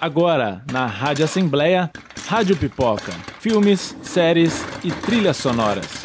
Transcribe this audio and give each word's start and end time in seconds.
Agora, 0.00 0.62
na 0.70 0.86
Rádio 0.86 1.24
Assembleia, 1.24 1.90
Rádio 2.28 2.56
Pipoca. 2.56 3.12
Filmes, 3.40 3.96
séries 4.02 4.64
e 4.84 4.90
trilhas 4.90 5.36
sonoras. 5.36 5.95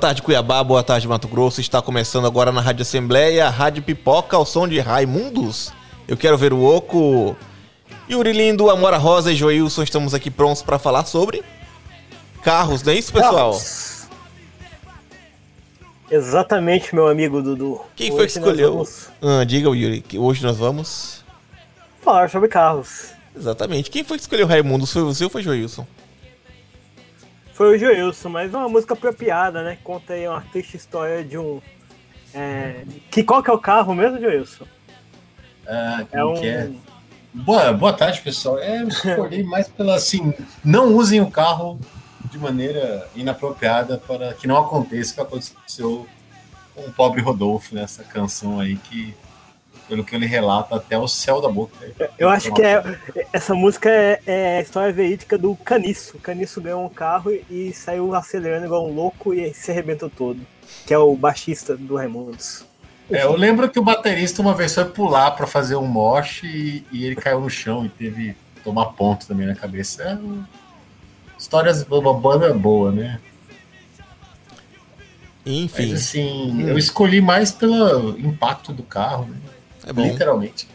Tarde, 0.00 0.22
Cuiabá. 0.22 0.62
Boa 0.64 0.82
tarde, 0.82 1.06
Mato 1.06 1.28
Grosso. 1.28 1.60
Está 1.60 1.80
começando 1.82 2.26
agora 2.26 2.50
na 2.50 2.60
Rádio 2.60 2.82
Assembleia, 2.82 3.46
a 3.46 3.50
Rádio 3.50 3.82
Pipoca, 3.82 4.36
ao 4.36 4.44
som 4.46 4.66
de 4.66 4.80
Raimundos. 4.80 5.72
Eu 6.08 6.16
quero 6.16 6.36
ver 6.36 6.52
o 6.52 6.64
Oco. 6.64 7.36
Yuri 8.10 8.32
Lindo, 8.32 8.68
Amora 8.70 8.96
Rosa 8.96 9.30
e 9.30 9.36
Joilson, 9.36 9.84
estamos 9.84 10.14
aqui 10.14 10.30
prontos 10.30 10.62
para 10.62 10.78
falar 10.80 11.04
sobre 11.06 11.44
carros, 12.42 12.82
não 12.82 12.92
é 12.92 12.96
isso, 12.96 13.12
pessoal? 13.12 13.52
Carros. 13.52 13.90
Exatamente, 16.10 16.92
meu 16.92 17.06
amigo 17.06 17.40
Dudu. 17.40 17.80
Quem 17.94 18.08
foi 18.08 18.26
que 18.26 18.32
Hoje 18.32 18.38
escolheu? 18.38 18.72
vamos 18.72 19.08
Ah, 19.22 19.44
diga, 19.44 19.68
Yuri, 19.68 20.00
que 20.00 20.18
hoje 20.18 20.42
nós 20.42 20.56
vamos. 20.56 21.24
falar 22.02 22.28
sobre 22.28 22.48
carros. 22.48 23.10
Exatamente. 23.36 23.90
Quem 23.90 24.02
foi 24.02 24.16
que 24.16 24.22
escolheu 24.22 24.46
Raimundos? 24.46 24.92
Foi 24.92 25.02
você 25.02 25.22
ou 25.22 25.30
foi 25.30 25.42
Joilson? 25.42 25.86
Foi 27.52 27.76
o 27.76 27.78
Joilson, 27.78 28.28
mas 28.28 28.52
é 28.54 28.56
uma 28.56 28.68
música 28.68 28.94
apropriada, 28.94 29.62
né? 29.62 29.76
Conta 29.84 30.14
aí 30.14 30.26
uma 30.26 30.40
triste 30.40 30.76
história 30.76 31.22
de 31.24 31.36
um. 31.36 31.60
é, 32.34 32.84
Que 33.10 33.22
qual 33.22 33.42
que 33.42 33.50
é 33.50 33.52
o 33.52 33.58
carro 33.58 33.94
mesmo, 33.94 34.20
Joilson? 34.20 34.64
Ah, 35.66 36.04
É 36.10 36.24
um. 36.24 36.34
que 36.34 36.46
é? 36.48 36.70
Boa, 37.32 37.72
boa 37.72 37.92
tarde, 37.92 38.20
pessoal. 38.22 38.58
É, 38.58 38.82
eu 38.82 38.88
escolhi 38.88 39.44
mais 39.44 39.68
pela 39.68 39.94
assim, 39.94 40.34
não 40.64 40.94
usem 40.94 41.20
o 41.20 41.30
carro 41.30 41.78
de 42.24 42.38
maneira 42.38 43.08
inapropriada 43.14 43.98
para 43.98 44.34
que 44.34 44.46
não 44.48 44.56
aconteça 44.58 45.12
o 45.12 45.14
que 45.14 45.20
aconteceu 45.20 46.06
com 46.74 46.82
o 46.82 46.92
pobre 46.92 47.20
Rodolfo 47.20 47.74
nessa 47.74 48.02
canção 48.02 48.58
aí 48.58 48.76
que, 48.76 49.14
pelo 49.90 50.04
que 50.04 50.14
ele 50.14 50.24
relata, 50.24 50.76
até 50.76 50.96
o 50.96 51.08
céu 51.08 51.40
da 51.40 51.48
boca. 51.48 51.74
Eu 52.16 52.28
acho 52.28 52.54
que 52.54 52.62
é. 52.62 52.80
Essa 53.32 53.54
música 53.54 53.90
é, 53.90 54.20
é 54.24 54.58
a 54.58 54.60
história 54.60 54.92
verídica 54.92 55.36
do 55.36 55.56
Caniço. 55.56 56.16
O 56.16 56.20
Caniço 56.20 56.60
ganhou 56.60 56.84
um 56.84 56.88
carro 56.88 57.32
e 57.50 57.72
saiu 57.72 58.14
acelerando 58.14 58.66
igual 58.66 58.88
um 58.88 58.94
louco 58.94 59.34
e 59.34 59.52
se 59.52 59.72
arrebentou 59.72 60.08
todo. 60.08 60.40
Que 60.86 60.94
é 60.94 60.98
o 60.98 61.16
baixista 61.16 61.76
do 61.76 61.96
Raimundos. 61.96 62.64
É, 63.10 63.24
eu 63.24 63.34
lembro 63.34 63.68
que 63.68 63.80
o 63.80 63.82
baterista 63.82 64.40
uma 64.40 64.54
vez 64.54 64.72
foi 64.72 64.84
pular 64.84 65.32
para 65.32 65.44
fazer 65.44 65.74
um 65.74 65.86
mosh 65.86 66.44
e, 66.44 66.86
e 66.92 67.04
ele 67.04 67.16
caiu 67.16 67.40
no 67.40 67.50
chão 67.50 67.84
e 67.84 67.88
teve 67.88 68.36
que 68.54 68.60
tomar 68.62 68.86
ponto 68.92 69.26
também 69.26 69.48
na 69.48 69.56
cabeça. 69.56 70.04
É, 70.04 70.16
histórias, 71.36 71.84
uma 71.90 72.14
banda 72.14 72.54
boa, 72.54 72.92
né? 72.92 73.18
Enfim, 75.44 75.90
Mas 75.90 76.02
assim, 76.02 76.62
eu 76.62 76.78
escolhi 76.78 77.20
mais 77.20 77.50
pelo 77.50 78.16
impacto 78.20 78.72
do 78.72 78.84
carro, 78.84 79.24
né? 79.24 79.36
É 79.86 79.92
bom. 79.92 80.02
literalmente. 80.02 80.68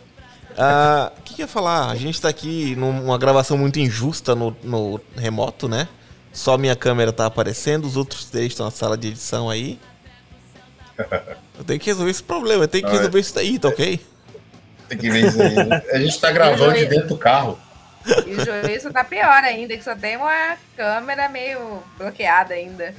Ah, 0.58 1.12
O 1.18 1.22
que 1.22 1.34
que 1.36 1.42
eu 1.42 1.46
ia 1.46 1.48
falar? 1.48 1.90
A 1.90 1.96
gente 1.96 2.22
tá 2.22 2.30
aqui 2.30 2.76
numa 2.76 3.18
gravação 3.18 3.58
muito 3.58 3.80
injusta 3.80 4.34
no, 4.36 4.56
no 4.64 5.00
remoto, 5.18 5.68
né? 5.68 5.88
Só 6.32 6.58
minha 6.58 6.76
câmera 6.76 7.12
tá 7.14 7.26
aparecendo, 7.26 7.86
os 7.86 7.96
outros 7.98 8.26
três 8.26 8.48
estão 8.48 8.66
na 8.66 8.72
sala 8.72 8.98
de 8.98 9.08
edição 9.10 9.50
aí. 9.50 9.80
Eu 11.58 11.64
tenho 11.66 11.80
que 11.80 11.86
resolver 11.88 12.12
esse 12.12 12.24
problema, 12.24 12.64
eu 12.66 12.68
tenho 12.68 12.84
que 12.84 12.90
Ah, 12.90 12.94
é. 12.94 12.98
resolver 12.98 13.20
isso 13.20 13.34
daí, 13.36 13.58
tá 13.58 13.70
ok? 13.70 14.00
Tem 14.90 14.98
que 14.98 15.10
ver 15.10 15.26
isso 15.28 15.42
aí. 15.42 15.56
né? 15.56 15.82
A 15.94 15.98
gente 16.00 16.20
tá 16.20 16.30
gravando 16.32 16.74
de 16.74 16.86
dentro 16.86 17.08
do 17.08 17.18
carro. 17.18 17.58
E 18.26 18.32
o 18.36 18.46
Joilson 18.46 18.92
tá 18.92 19.04
pior 19.06 19.44
ainda, 19.44 19.76
que 19.78 19.84
só 19.84 19.96
tem 19.96 20.18
uma 20.18 20.58
câmera 20.76 21.30
meio 21.30 21.82
bloqueada 21.98 22.54
ainda. 22.54 22.94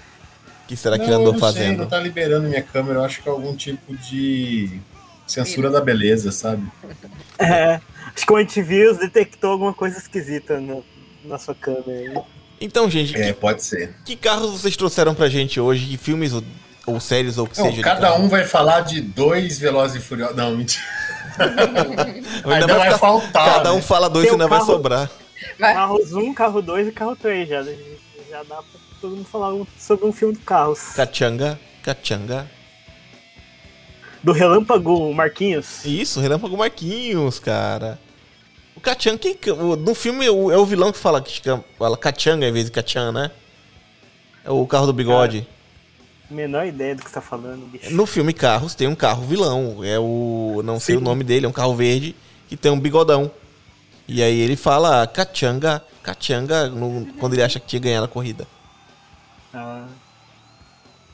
O 0.65 0.69
que 0.69 0.77
será 0.77 0.99
que 0.99 1.05
não, 1.07 1.13
ele 1.13 1.15
andou 1.17 1.33
não 1.35 1.41
sei, 1.41 1.49
fazendo? 1.49 1.79
não 1.81 1.87
tá 1.87 2.01
liberando 2.01 2.49
minha 2.49 2.63
câmera. 2.63 2.99
Eu 3.01 3.05
acho 3.05 3.23
que 3.23 3.29
é 3.29 3.33
algum 3.33 3.55
tipo 3.55 3.95
de 3.97 4.81
censura 5.27 5.71
da 5.71 5.81
beleza, 5.81 6.31
sabe? 6.33 6.63
É, 7.39 7.79
acho 8.17 8.27
que 8.27 8.33
o 8.33 8.37
antivírus 8.37 8.97
detectou 8.97 9.51
alguma 9.51 9.75
coisa 9.75 9.99
esquisita 9.99 10.59
no- 10.59 10.83
na 11.23 11.37
sua 11.39 11.55
câmera. 11.55 11.85
aí. 11.91 12.19
Então, 12.59 12.89
gente, 12.89 13.15
É, 13.15 13.27
que, 13.27 13.33
pode 13.35 13.63
ser. 13.63 13.95
que 14.07 14.17
carros 14.17 14.53
vocês 14.53 14.75
trouxeram 14.75 15.15
pra 15.15 15.29
gente 15.29 15.61
hoje? 15.61 15.85
Que 15.87 15.97
filmes 15.99 16.33
ou, 16.33 16.43
ou 16.87 16.99
séries 16.99 17.37
ou 17.37 17.45
o 17.45 17.49
que 17.49 17.59
Não, 17.59 17.67
seja? 17.67 17.83
cada 17.83 18.15
um 18.17 18.27
vai 18.31 18.45
falar 18.45 18.81
de 18.81 19.03
dois 19.03 19.59
Velozes 19.59 20.03
e 20.03 20.07
Furiosos. 20.07 20.35
Não, 20.35 20.57
mentira. 20.57 20.83
Ainda 21.37 22.55
Ainda 22.55 22.67
vai 22.75 22.85
ficar- 22.87 22.99
faltar. 22.99 23.55
Cada 23.57 23.73
um 23.73 23.77
né? 23.77 23.83
fala 23.83 24.09
dois 24.09 24.27
e 24.27 24.31
um 24.31 24.33
ainda 24.33 24.49
vai 24.49 24.59
carro- 24.61 24.73
sobrar. 24.73 25.11
Vai. 25.59 25.75
Carros 25.75 26.13
1, 26.15 26.33
carro 26.35 26.63
2 26.63 26.89
e 26.89 26.93
carro 26.93 27.17
3 27.17 27.49
já. 27.49 27.63
Já 27.63 28.43
dá 28.49 28.57
pra 28.57 28.65
todo 29.01 29.17
mundo 29.17 29.29
falar 29.29 29.53
um- 29.53 29.67
sobre 29.79 30.07
um 30.07 30.13
filme 30.13 30.35
de 30.35 30.41
carros. 30.41 30.81
Cachanga, 30.95 31.59
cachanga. 31.83 32.51
Do 34.23 34.33
Relâmpago 34.33 35.13
Marquinhos. 35.15 35.85
Isso, 35.85 36.21
Relâmpago 36.21 36.57
Marquinhos, 36.57 37.39
cara. 37.39 37.99
O 38.75 38.81
Kachan, 38.81 39.17
quem, 39.17 39.37
no 39.79 39.95
filme 39.95 40.27
é 40.27 40.31
o, 40.31 40.51
é 40.51 40.57
o 40.57 40.67
vilão 40.67 40.93
que 40.93 40.99
fala, 40.99 41.21
que 41.23 41.41
fala 41.79 41.97
Kachanga 41.97 42.47
em 42.47 42.53
vez 42.53 42.67
de 42.67 42.71
Kachan, 42.73 43.13
né? 43.13 43.31
É 44.45 44.51
o 44.51 44.67
carro 44.67 44.87
do 44.87 44.93
bigode. 44.93 45.47
Menor 46.31 46.67
ideia 46.67 46.95
do 46.95 47.03
que 47.03 47.09
você 47.09 47.15
tá 47.15 47.21
falando, 47.21 47.67
bicho. 47.67 47.91
No 47.95 48.05
filme 48.05 48.33
Carros 48.33 48.75
tem 48.75 48.89
um 48.89 48.95
carro 48.97 49.25
vilão. 49.25 49.85
É 49.85 49.99
o. 49.99 50.61
Não 50.65 50.81
sei 50.81 50.97
Sim. 50.97 51.01
o 51.01 51.05
nome 51.05 51.23
dele, 51.23 51.47
é 51.47 51.49
um 51.49 51.53
carro 51.53 51.75
verde 51.75 52.15
que 52.49 52.57
tem 52.57 52.71
um 52.73 52.79
bigodão. 52.81 53.31
E 54.09 54.23
aí 54.23 54.39
ele 54.41 54.57
fala 54.57 55.07
Kachanga, 55.07 55.83
Kachanga, 56.03 56.69
no- 56.69 57.07
quando 57.19 57.35
ele 57.35 57.43
acha 57.43 57.59
que 57.61 57.67
tinha 57.67 57.81
ganhado 57.81 58.05
a 58.07 58.09
corrida. 58.09 58.47
Ah, 59.55 59.87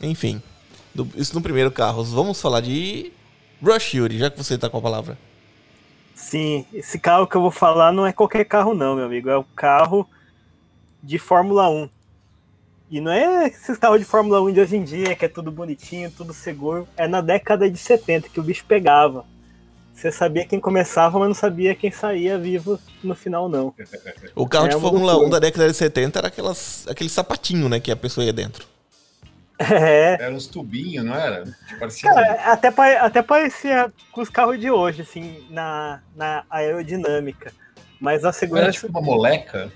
Enfim. 0.01 0.43
Do- 0.95 1.09
isso 1.17 1.35
no 1.35 1.43
primeiro 1.43 1.71
Carros. 1.71 2.13
Vamos 2.13 2.41
falar 2.41 2.61
de 2.61 3.13
Rush 3.63 3.95
Yuri, 3.95 4.19
já 4.19 4.31
que 4.31 4.37
você 4.43 4.57
tá 4.59 4.69
com 4.69 4.79
a 4.79 4.83
palavra. 4.83 5.17
sim, 6.15 6.65
esse 6.73 6.99
carro 6.99 7.27
que 7.27 7.35
eu 7.37 7.41
vou 7.41 7.51
falar 7.51 7.93
não 7.93 8.07
é 8.07 8.13
qualquer 8.13 8.45
carro, 8.45 8.75
não, 8.75 8.95
meu 8.97 9.07
amigo. 9.07 9.29
É 9.29 9.37
o 9.37 9.45
carro 9.45 10.09
de 11.03 11.19
Fórmula 11.19 11.69
1. 11.69 11.89
E 12.91 13.01
não 13.01 13.11
é 13.11 13.47
esses 13.49 13.79
carros 13.79 13.99
de 13.99 14.05
Fórmula 14.05 14.41
1 14.43 14.53
de 14.53 14.61
hoje 14.61 14.77
em 14.77 14.85
dia, 14.85 15.17
que 15.17 15.25
é 15.25 15.29
tudo 15.29 15.51
bonitinho, 15.51 16.11
tudo 16.11 16.33
seguro. 16.35 16.87
É 16.97 17.09
na 17.09 17.21
década 17.21 17.69
de 17.71 17.79
70 17.79 18.29
que 18.29 18.39
o 18.39 18.43
bicho 18.43 18.65
pegava. 18.67 19.25
Você 19.95 20.11
sabia 20.13 20.47
quem 20.47 20.59
começava, 20.61 21.19
mas 21.19 21.29
não 21.29 21.35
sabia 21.35 21.75
quem 21.75 21.91
saía 21.91 22.39
vivo 22.39 22.79
no 23.03 23.15
final, 23.15 23.49
não. 23.49 23.75
O 24.35 24.47
carro 24.49 24.67
É 24.67 24.69
de 24.71 24.75
Fórmula 24.81 25.13
loucura. 25.13 25.27
1 25.29 25.31
da 25.31 25.39
década 25.39 25.69
de 25.69 25.75
70 25.75 26.19
era 26.19 26.29
aquelas, 26.29 26.87
aquele 26.89 27.11
sapatinho, 27.11 27.69
né? 27.69 27.79
Que 27.81 27.91
a 27.91 27.97
pessoa 27.97 28.25
ia 28.25 28.33
dentro. 28.33 28.67
É, 29.71 30.15
Era 30.21 30.33
uns 30.35 30.47
tubinhos, 30.47 31.05
não 31.05 31.15
era? 31.15 31.45
Parecia 31.79 32.13
Cara, 32.13 32.53
até, 32.53 32.69
até 32.99 33.23
parecia 33.23 33.93
com 34.11 34.21
os 34.21 34.29
carros 34.29 34.59
de 34.59 34.71
hoje, 34.71 35.03
assim, 35.03 35.47
na, 35.51 36.01
na 36.17 36.45
aerodinâmica. 36.51 37.53
Mas 38.01 38.25
a 38.25 38.29
Era 38.29 38.33
segurança. 38.33 38.73
tipo 38.87 38.89
uma 38.89 39.01
moleca. 39.01 39.73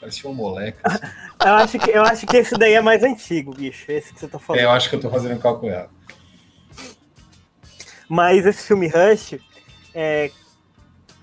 Parecia 0.00 0.28
uma 0.30 0.36
moleca. 0.36 0.80
assim. 0.84 0.98
Eu 1.42 1.54
acho, 1.54 1.78
que, 1.78 1.90
eu 1.90 2.02
acho 2.02 2.26
que 2.26 2.36
esse 2.36 2.54
daí 2.54 2.74
é 2.74 2.82
mais 2.82 3.02
antigo, 3.02 3.54
bicho. 3.54 3.90
Esse 3.90 4.12
que 4.12 4.20
você 4.20 4.28
tá 4.28 4.38
falando. 4.38 4.60
É, 4.60 4.64
eu 4.64 4.70
acho 4.70 4.90
que 4.90 4.94
eu 4.96 5.00
tô 5.00 5.08
fazendo 5.08 5.34
um 5.36 5.38
cálculo 5.38 5.72
errado. 5.72 5.88
Mas 8.06 8.44
esse 8.44 8.66
filme 8.66 8.88
Rush 8.88 9.38
é, 9.94 10.30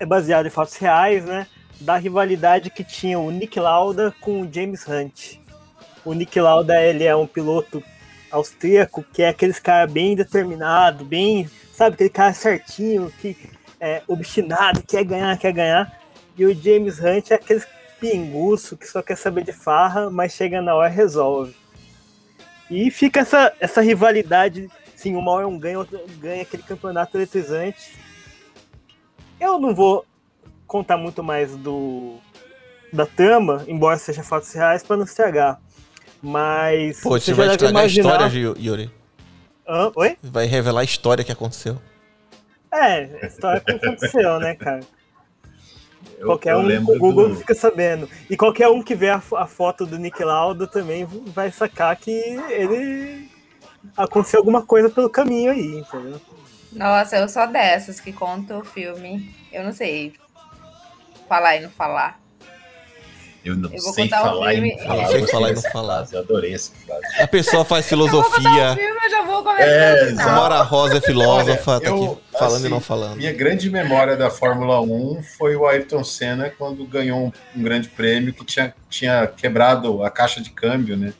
é 0.00 0.06
baseado 0.06 0.46
em 0.46 0.50
fatos 0.50 0.76
reais, 0.76 1.24
né? 1.24 1.46
Da 1.80 1.96
rivalidade 1.96 2.68
que 2.70 2.82
tinha 2.82 3.16
o 3.18 3.30
Nick 3.30 3.60
Lauda 3.60 4.12
com 4.20 4.40
o 4.42 4.52
James 4.52 4.88
Hunt. 4.88 5.36
O 6.04 6.12
Nick 6.14 6.40
Lauda, 6.40 6.82
ele 6.82 7.04
é 7.04 7.14
um 7.14 7.28
piloto 7.28 7.80
austríaco 8.30 9.04
que 9.12 9.22
é 9.22 9.28
aqueles 9.28 9.58
cara 9.58 9.86
bem 9.86 10.14
determinado, 10.14 11.04
bem, 11.04 11.48
sabe, 11.72 11.94
aquele 11.94 12.10
cara 12.10 12.32
certinho, 12.32 13.12
que 13.20 13.36
é 13.80 14.02
obstinado, 14.06 14.82
quer 14.82 15.04
ganhar, 15.04 15.36
quer 15.38 15.52
ganhar. 15.52 16.00
E 16.36 16.44
o 16.44 16.54
James 16.54 16.98
Hunt 17.00 17.30
é 17.30 17.34
aquele 17.34 17.62
pinguço 18.00 18.76
que 18.76 18.86
só 18.86 19.02
quer 19.02 19.16
saber 19.16 19.44
de 19.44 19.52
farra, 19.52 20.10
mas 20.10 20.32
chega 20.32 20.62
na 20.62 20.74
hora 20.74 20.92
e 20.92 20.96
resolve. 20.96 21.54
E 22.70 22.90
fica 22.90 23.20
essa, 23.20 23.52
essa 23.58 23.80
rivalidade, 23.80 24.70
sim, 24.94 25.16
uma 25.16 25.32
hora 25.32 25.48
um 25.48 25.58
ganha, 25.58 25.78
outro 25.78 26.00
ganha 26.18 26.42
aquele 26.42 26.62
campeonato 26.62 27.16
eletrizante. 27.16 27.98
Eu 29.40 29.58
não 29.58 29.74
vou 29.74 30.04
contar 30.66 30.96
muito 30.96 31.22
mais 31.22 31.56
do 31.56 32.18
da 32.92 33.04
trama, 33.04 33.64
embora 33.68 33.98
seja 33.98 34.22
fatos 34.22 34.52
reais, 34.52 34.82
para 34.82 34.96
não 34.96 35.04
estragar. 35.04 35.60
Mas 36.22 37.00
Pô, 37.00 37.10
você 37.10 37.32
vai 37.32 37.48
estragar 37.48 37.82
a 37.82 37.84
imaginar- 37.84 38.10
história, 38.24 38.30
Gi- 38.30 38.66
Yuri. 38.66 38.90
Hã? 39.66 39.92
Oi? 39.94 40.16
Vai 40.22 40.46
revelar 40.46 40.80
a 40.80 40.84
história 40.84 41.22
que 41.24 41.30
aconteceu. 41.32 41.80
É, 42.72 43.20
a 43.22 43.26
história 43.26 43.60
que 43.60 43.70
aconteceu, 43.72 44.38
né, 44.40 44.54
cara? 44.54 44.80
Eu, 46.18 46.26
Qualquer 46.26 46.52
eu 46.54 46.58
um 46.60 46.84
Google 46.98 47.28
do- 47.30 47.36
fica 47.36 47.54
sabendo. 47.54 48.08
E 48.28 48.36
qualquer 48.36 48.68
um 48.68 48.82
que 48.82 48.94
vê 48.94 49.08
a, 49.10 49.22
a 49.36 49.46
foto 49.46 49.86
do 49.86 49.96
Nick 49.98 50.22
Lauda 50.24 50.66
também 50.66 51.04
vai 51.06 51.50
sacar 51.52 51.94
que 51.96 52.10
ele 52.10 53.28
aconteceu 53.96 54.40
alguma 54.40 54.62
coisa 54.62 54.90
pelo 54.90 55.08
caminho 55.08 55.52
aí, 55.52 55.78
entendeu? 55.78 56.20
Nossa, 56.72 57.16
eu 57.16 57.28
sou 57.28 57.46
dessas 57.46 58.00
que 58.00 58.12
contam 58.12 58.60
o 58.60 58.64
filme. 58.64 59.32
Eu 59.52 59.62
não 59.62 59.72
sei 59.72 60.12
falar 61.28 61.56
e 61.56 61.60
não 61.60 61.70
falar. 61.70 62.20
Eu 63.44 63.56
não 63.56 63.70
Eu 63.72 63.78
sei 63.80 64.06
um 64.06 64.08
falar 64.08 64.52
filme- 64.52 64.70
e 64.72 64.76
não 64.76 64.84
falar. 64.86 65.02
Eu 65.02 65.08
sei 65.10 65.20
Eu 65.22 65.28
falar 65.28 65.50
e 65.50 65.54
não 65.54 65.62
falar. 65.62 66.08
Eu 66.12 66.18
adorei 66.18 66.54
essa 66.54 66.72
frase. 66.84 67.22
A 67.22 67.26
pessoa 67.28 67.64
faz 67.64 67.90
Eu 67.90 67.98
vou 67.98 68.06
contar 68.08 68.18
o 68.18 68.30
filosofia. 68.32 68.74
filme, 68.76 69.00
eu 69.04 69.10
já 69.10 69.22
vou 69.24 69.42
começar 69.42 69.64
É, 69.64 70.10
A. 70.18 70.32
Mora 70.34 70.62
Rosa 70.62 70.98
é 70.98 71.00
filósofa, 71.00 71.70
Olha, 71.72 71.80
tá 71.80 71.86
eu, 71.88 72.04
aqui 72.04 72.20
falando 72.38 72.56
assim, 72.56 72.66
e 72.66 72.70
não 72.70 72.80
falando. 72.80 73.16
Minha 73.16 73.32
grande 73.32 73.70
memória 73.70 74.16
da 74.16 74.28
Fórmula 74.28 74.80
1 74.80 75.22
foi 75.38 75.56
o 75.56 75.66
Ayrton 75.66 76.02
Senna 76.04 76.50
quando 76.50 76.84
ganhou 76.84 77.18
um, 77.26 77.32
um 77.56 77.62
grande 77.62 77.88
prêmio 77.88 78.34
que 78.34 78.44
tinha, 78.44 78.74
tinha 78.90 79.26
quebrado 79.26 80.02
a 80.02 80.10
caixa 80.10 80.40
de 80.40 80.50
câmbio, 80.50 80.96
né? 80.96 81.12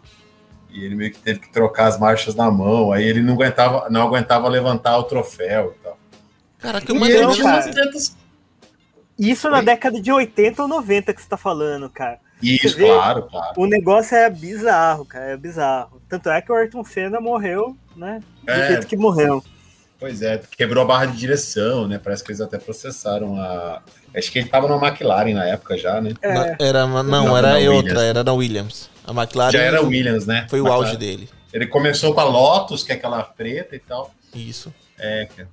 E 0.70 0.84
ele 0.84 0.94
meio 0.96 1.10
que 1.10 1.18
teve 1.18 1.38
que 1.40 1.50
trocar 1.50 1.86
as 1.86 1.98
marchas 1.98 2.34
na 2.34 2.50
mão, 2.50 2.92
aí 2.92 3.02
ele 3.04 3.22
não 3.22 3.34
aguentava, 3.34 3.88
não 3.88 4.02
aguentava 4.02 4.48
levantar 4.48 4.98
o 4.98 5.04
troféu 5.04 5.74
e 5.78 5.82
tal. 5.82 5.98
Caraca, 6.58 6.92
E 6.92 6.98
não, 6.98 7.32
tinha 7.32 7.44
cara. 7.44 7.72
Isso 9.18 9.48
na 9.50 9.58
Oi? 9.58 9.64
década 9.64 10.00
de 10.00 10.12
80 10.12 10.62
ou 10.62 10.68
90 10.68 11.12
que 11.12 11.20
você 11.22 11.28
tá 11.28 11.36
falando, 11.36 11.88
cara. 11.90 12.18
Isso, 12.42 12.76
vê? 12.76 12.86
claro, 12.86 13.22
claro. 13.24 13.52
O 13.56 13.66
negócio 13.66 14.16
é 14.16 14.30
bizarro, 14.30 15.04
cara, 15.04 15.32
é 15.32 15.36
bizarro. 15.36 16.00
Tanto 16.08 16.30
é 16.30 16.40
que 16.40 16.52
o 16.52 16.54
Ayrton 16.54 16.84
Senna 16.84 17.20
morreu, 17.20 17.76
né? 17.96 18.20
Do 18.44 18.50
É. 18.52 18.68
jeito 18.68 18.86
que 18.86 18.96
morreu. 18.96 19.42
Pois 19.98 20.22
é, 20.22 20.40
quebrou 20.56 20.84
a 20.84 20.86
barra 20.86 21.06
de 21.06 21.16
direção, 21.16 21.88
né? 21.88 21.98
Parece 21.98 22.22
que 22.22 22.30
eles 22.30 22.40
até 22.40 22.56
processaram 22.56 23.36
a. 23.40 23.82
Acho 24.16 24.30
que 24.30 24.38
ele 24.38 24.48
tava 24.48 24.68
na 24.68 24.76
McLaren 24.86 25.34
na 25.34 25.44
época 25.46 25.76
já, 25.76 26.00
né? 26.00 26.12
É, 26.22 26.32
Na- 26.32 26.56
Era, 26.60 26.86
não, 26.86 27.02
Não, 27.02 27.36
era 27.36 27.48
na 27.48 27.58
outra, 27.58 27.72
Williams. 27.72 28.02
era 28.04 28.22
na 28.24 28.32
Williams. 28.32 28.90
A 29.04 29.10
McLaren 29.10 29.50
Já 29.50 29.60
era 29.62 29.82
Williams, 29.82 30.24
né? 30.26 30.46
foi 30.48 30.60
o 30.60 30.62
McLaren. 30.62 30.84
auge 30.86 30.96
dele. 30.96 31.28
Ele 31.52 31.66
começou 31.66 32.14
com 32.14 32.20
a 32.20 32.24
Lotus, 32.24 32.84
que 32.84 32.92
é 32.92 32.94
aquela 32.94 33.24
preta 33.24 33.74
e 33.74 33.80
tal. 33.80 34.14
Isso. 34.32 34.72
É, 34.96 35.26
cara. 35.36 35.48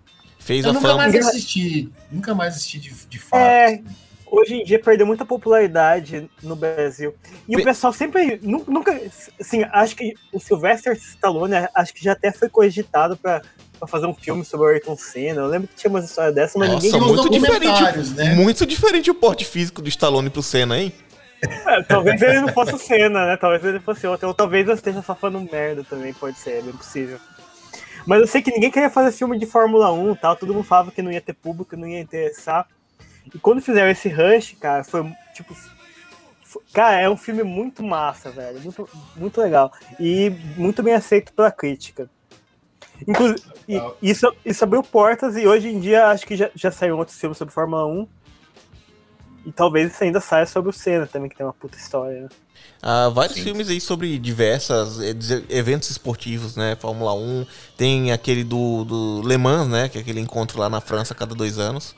Fez 0.45 0.63
Eu 0.63 0.69
a 0.69 0.73
nunca 0.73 0.87
fama. 0.89 0.97
mais 0.99 1.15
assisti, 1.15 1.89
nunca 2.11 2.35
mais 2.35 2.55
assisti 2.55 2.79
de, 2.79 2.93
de 3.09 3.17
fato. 3.19 3.39
É. 3.41 3.65
assim. 3.65 3.83
hoje 4.31 4.53
em 4.55 4.63
dia 4.63 4.77
perdeu 4.79 5.07
muita 5.07 5.25
popularidade 5.25 6.29
no 6.43 6.55
Brasil. 6.55 7.15
E 7.49 7.55
Pe- 7.55 7.61
o 7.63 7.65
pessoal 7.65 7.91
sempre, 7.91 8.39
nu- 8.43 8.63
nunca, 8.67 8.95
assim, 9.41 9.63
acho 9.71 9.95
que 9.95 10.13
o 10.31 10.39
Sylvester 10.39 10.93
Stallone, 10.93 11.55
acho 11.73 11.93
que 11.93 12.03
já 12.03 12.11
até 12.11 12.31
foi 12.31 12.47
cogitado 12.47 13.17
pra, 13.17 13.41
pra 13.79 13.87
fazer 13.87 14.05
um 14.05 14.13
filme 14.13 14.45
sobre 14.45 14.67
o 14.67 14.69
Ayrton 14.69 14.95
Senna. 14.95 15.41
Eu 15.41 15.47
lembro 15.47 15.67
que 15.67 15.75
tinha 15.75 15.89
uma 15.89 15.99
história 15.99 16.31
dessa, 16.31 16.59
mas 16.59 16.69
Nossa, 16.69 16.85
ninguém... 16.85 17.01
Muito 17.01 17.29
diferente. 17.29 18.09
né? 18.15 18.35
Muito 18.35 18.65
diferente 18.67 19.09
o 19.09 19.15
porte 19.15 19.45
físico 19.45 19.81
do 19.81 19.89
Stallone 19.89 20.29
pro 20.29 20.43
Senna, 20.43 20.77
hein? 20.79 20.93
É, 21.67 21.81
talvez 21.83 22.21
ele 22.21 22.39
não 22.41 22.49
fosse 22.49 22.73
o 22.73 22.77
Senna, 22.77 23.25
né? 23.27 23.37
Talvez 23.37 23.63
ele 23.65 23.79
fosse 23.79 24.05
outro. 24.07 24.27
Ou 24.27 24.33
talvez 24.33 24.67
eu 24.67 24.73
esteja 24.75 25.01
só 25.01 25.15
falando 25.15 25.47
merda 25.51 25.83
também, 25.83 26.13
pode 26.13 26.37
ser, 26.37 26.51
é 26.59 26.61
bem 26.61 26.73
possível. 26.73 27.17
Mas 28.05 28.21
eu 28.21 28.27
sei 28.27 28.41
que 28.41 28.51
ninguém 28.51 28.71
queria 28.71 28.89
fazer 28.89 29.11
filme 29.11 29.37
de 29.39 29.45
Fórmula 29.45 29.91
1 29.91 30.11
e 30.11 30.15
tal, 30.17 30.35
todo 30.35 30.53
mundo 30.53 30.63
falava 30.63 30.91
que 30.91 31.01
não 31.01 31.11
ia 31.11 31.21
ter 31.21 31.33
público, 31.33 31.75
não 31.75 31.87
ia 31.87 31.99
interessar. 31.99 32.67
E 33.33 33.39
quando 33.39 33.61
fizeram 33.61 33.89
esse 33.89 34.07
Rush, 34.09 34.55
cara, 34.59 34.83
foi 34.83 35.11
tipo. 35.33 35.55
Cara, 36.71 37.01
é 37.01 37.09
um 37.09 37.17
filme 37.17 37.43
muito 37.43 37.83
massa, 37.83 38.29
velho. 38.29 38.61
Muito, 38.61 38.89
muito 39.15 39.41
legal. 39.41 39.73
E 39.99 40.29
muito 40.55 40.81
bem 40.83 40.93
aceito 40.93 41.33
pela 41.33 41.51
crítica. 41.51 42.09
Inclusive, 43.05 43.41
isso, 44.01 44.33
isso 44.45 44.63
abriu 44.63 44.81
portas 44.81 45.35
e 45.35 45.45
hoje 45.45 45.67
em 45.67 45.79
dia 45.79 46.07
acho 46.07 46.25
que 46.25 46.37
já, 46.37 46.49
já 46.55 46.71
saiu 46.71 46.97
outros 46.97 47.19
filmes 47.19 47.37
sobre 47.37 47.53
Fórmula 47.53 47.85
1. 47.85 48.07
E 49.45 49.51
talvez 49.51 49.93
isso 49.93 50.03
ainda 50.03 50.19
saia 50.19 50.45
sobre 50.45 50.69
o 50.69 50.73
Senna 50.73 51.05
também, 51.05 51.29
que 51.29 51.35
tem 51.35 51.45
uma 51.45 51.53
puta 51.53 51.77
história. 51.77 52.21
né? 52.21 52.29
Há 52.81 53.09
vários 53.09 53.37
Sim. 53.37 53.43
filmes 53.43 53.69
aí 53.69 53.79
sobre 53.79 54.17
diversas 54.17 54.99
eh, 55.01 55.13
eventos 55.49 55.89
esportivos, 55.89 56.55
né? 56.55 56.75
Fórmula 56.79 57.13
1. 57.13 57.45
Tem 57.77 58.11
aquele 58.11 58.43
do, 58.43 58.83
do 58.83 59.21
Le 59.27 59.37
Mans, 59.37 59.67
né? 59.67 59.87
Que 59.89 59.97
é 59.99 60.01
aquele 60.01 60.19
encontro 60.19 60.59
lá 60.59 60.69
na 60.69 60.81
França 60.81 61.13
a 61.13 61.17
cada 61.17 61.35
dois 61.35 61.59
anos. 61.59 61.95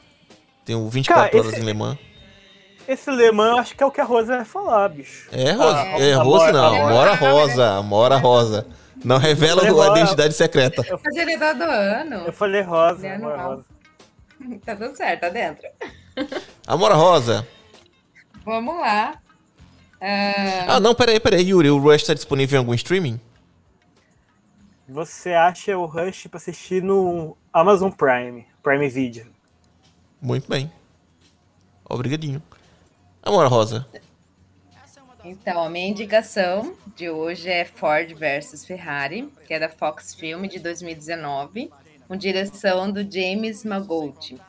Tem 0.65 0.75
o 0.75 0.89
24 0.89 1.23
Cara, 1.31 1.37
horas 1.37 1.53
esse- 1.53 1.61
em 1.61 1.65
Le 1.65 1.73
Mans. 1.73 1.97
Esse 2.87 3.11
Lemão 3.11 3.47
eu 3.47 3.57
acho 3.57 3.75
que 3.75 3.83
é 3.83 3.85
o 3.85 3.91
que 3.91 3.99
a 3.99 4.05
Rosa 4.05 4.37
vai 4.37 4.45
falar, 4.45 4.87
bicho. 4.87 5.27
É, 5.33 5.51
Rosa. 5.51 5.77
Ah, 5.81 5.99
é 5.99 6.13
a 6.13 6.17
Rosa 6.23 6.45
Mora- 6.45 6.51
não. 6.53 6.65
a 6.65 6.71
Mora 6.71 6.89
Mora- 6.89 7.13
Rosa. 7.15 7.81
Mora 7.83 8.15
Rosa. 8.17 8.67
Não 9.03 9.17
revela 9.17 9.61
a 9.67 9.71
Mora- 9.73 9.99
identidade 9.99 10.33
secreta. 10.33 10.85
Ele 11.13 11.33
é 11.33 11.53
do 11.53 11.63
ano. 11.65 12.15
Eu 12.27 12.31
falei 12.31 12.61
Rosa, 12.61 13.05
Ele 13.05 13.25
é. 13.25 13.35
Rosa. 13.35 13.65
Tá 14.65 14.73
tudo 14.75 14.95
certo, 14.95 15.19
tá 15.21 15.29
dentro. 15.29 15.67
Amora 16.65 16.95
Rosa. 16.95 17.47
Vamos 18.45 18.75
lá. 18.79 19.19
Ah, 19.99 20.75
Ah, 20.75 20.79
não, 20.79 20.93
peraí, 20.93 21.19
peraí, 21.19 21.49
Yuri. 21.49 21.69
O 21.69 21.79
Rush 21.79 22.03
tá 22.03 22.13
disponível 22.13 22.57
em 22.57 22.59
algum 22.59 22.73
streaming? 22.73 23.19
Você 24.87 25.33
acha 25.33 25.77
o 25.77 25.85
Rush 25.85 26.27
pra 26.27 26.37
assistir 26.37 26.81
no 26.81 27.35
Amazon 27.51 27.91
Prime, 27.91 28.45
Prime 28.63 28.87
Video. 28.87 29.27
Muito 30.21 30.47
bem. 30.47 30.71
Obrigadinho. 31.89 32.41
Amora 33.21 33.47
Rosa. 33.49 33.85
Então, 35.25 35.61
a 35.61 35.69
minha 35.69 35.87
indicação 35.89 36.73
de 36.95 37.09
hoje 37.09 37.49
é 37.49 37.65
Ford 37.65 38.13
versus 38.15 38.63
Ferrari, 38.65 39.29
que 39.45 39.53
é 39.53 39.59
da 39.59 39.67
Fox 39.67 40.15
Film 40.15 40.43
de 40.47 40.57
2019, 40.59 41.69
com 42.07 42.15
direção 42.15 42.89
do 42.89 43.01
James 43.11 43.65
Mangold. 43.65 44.39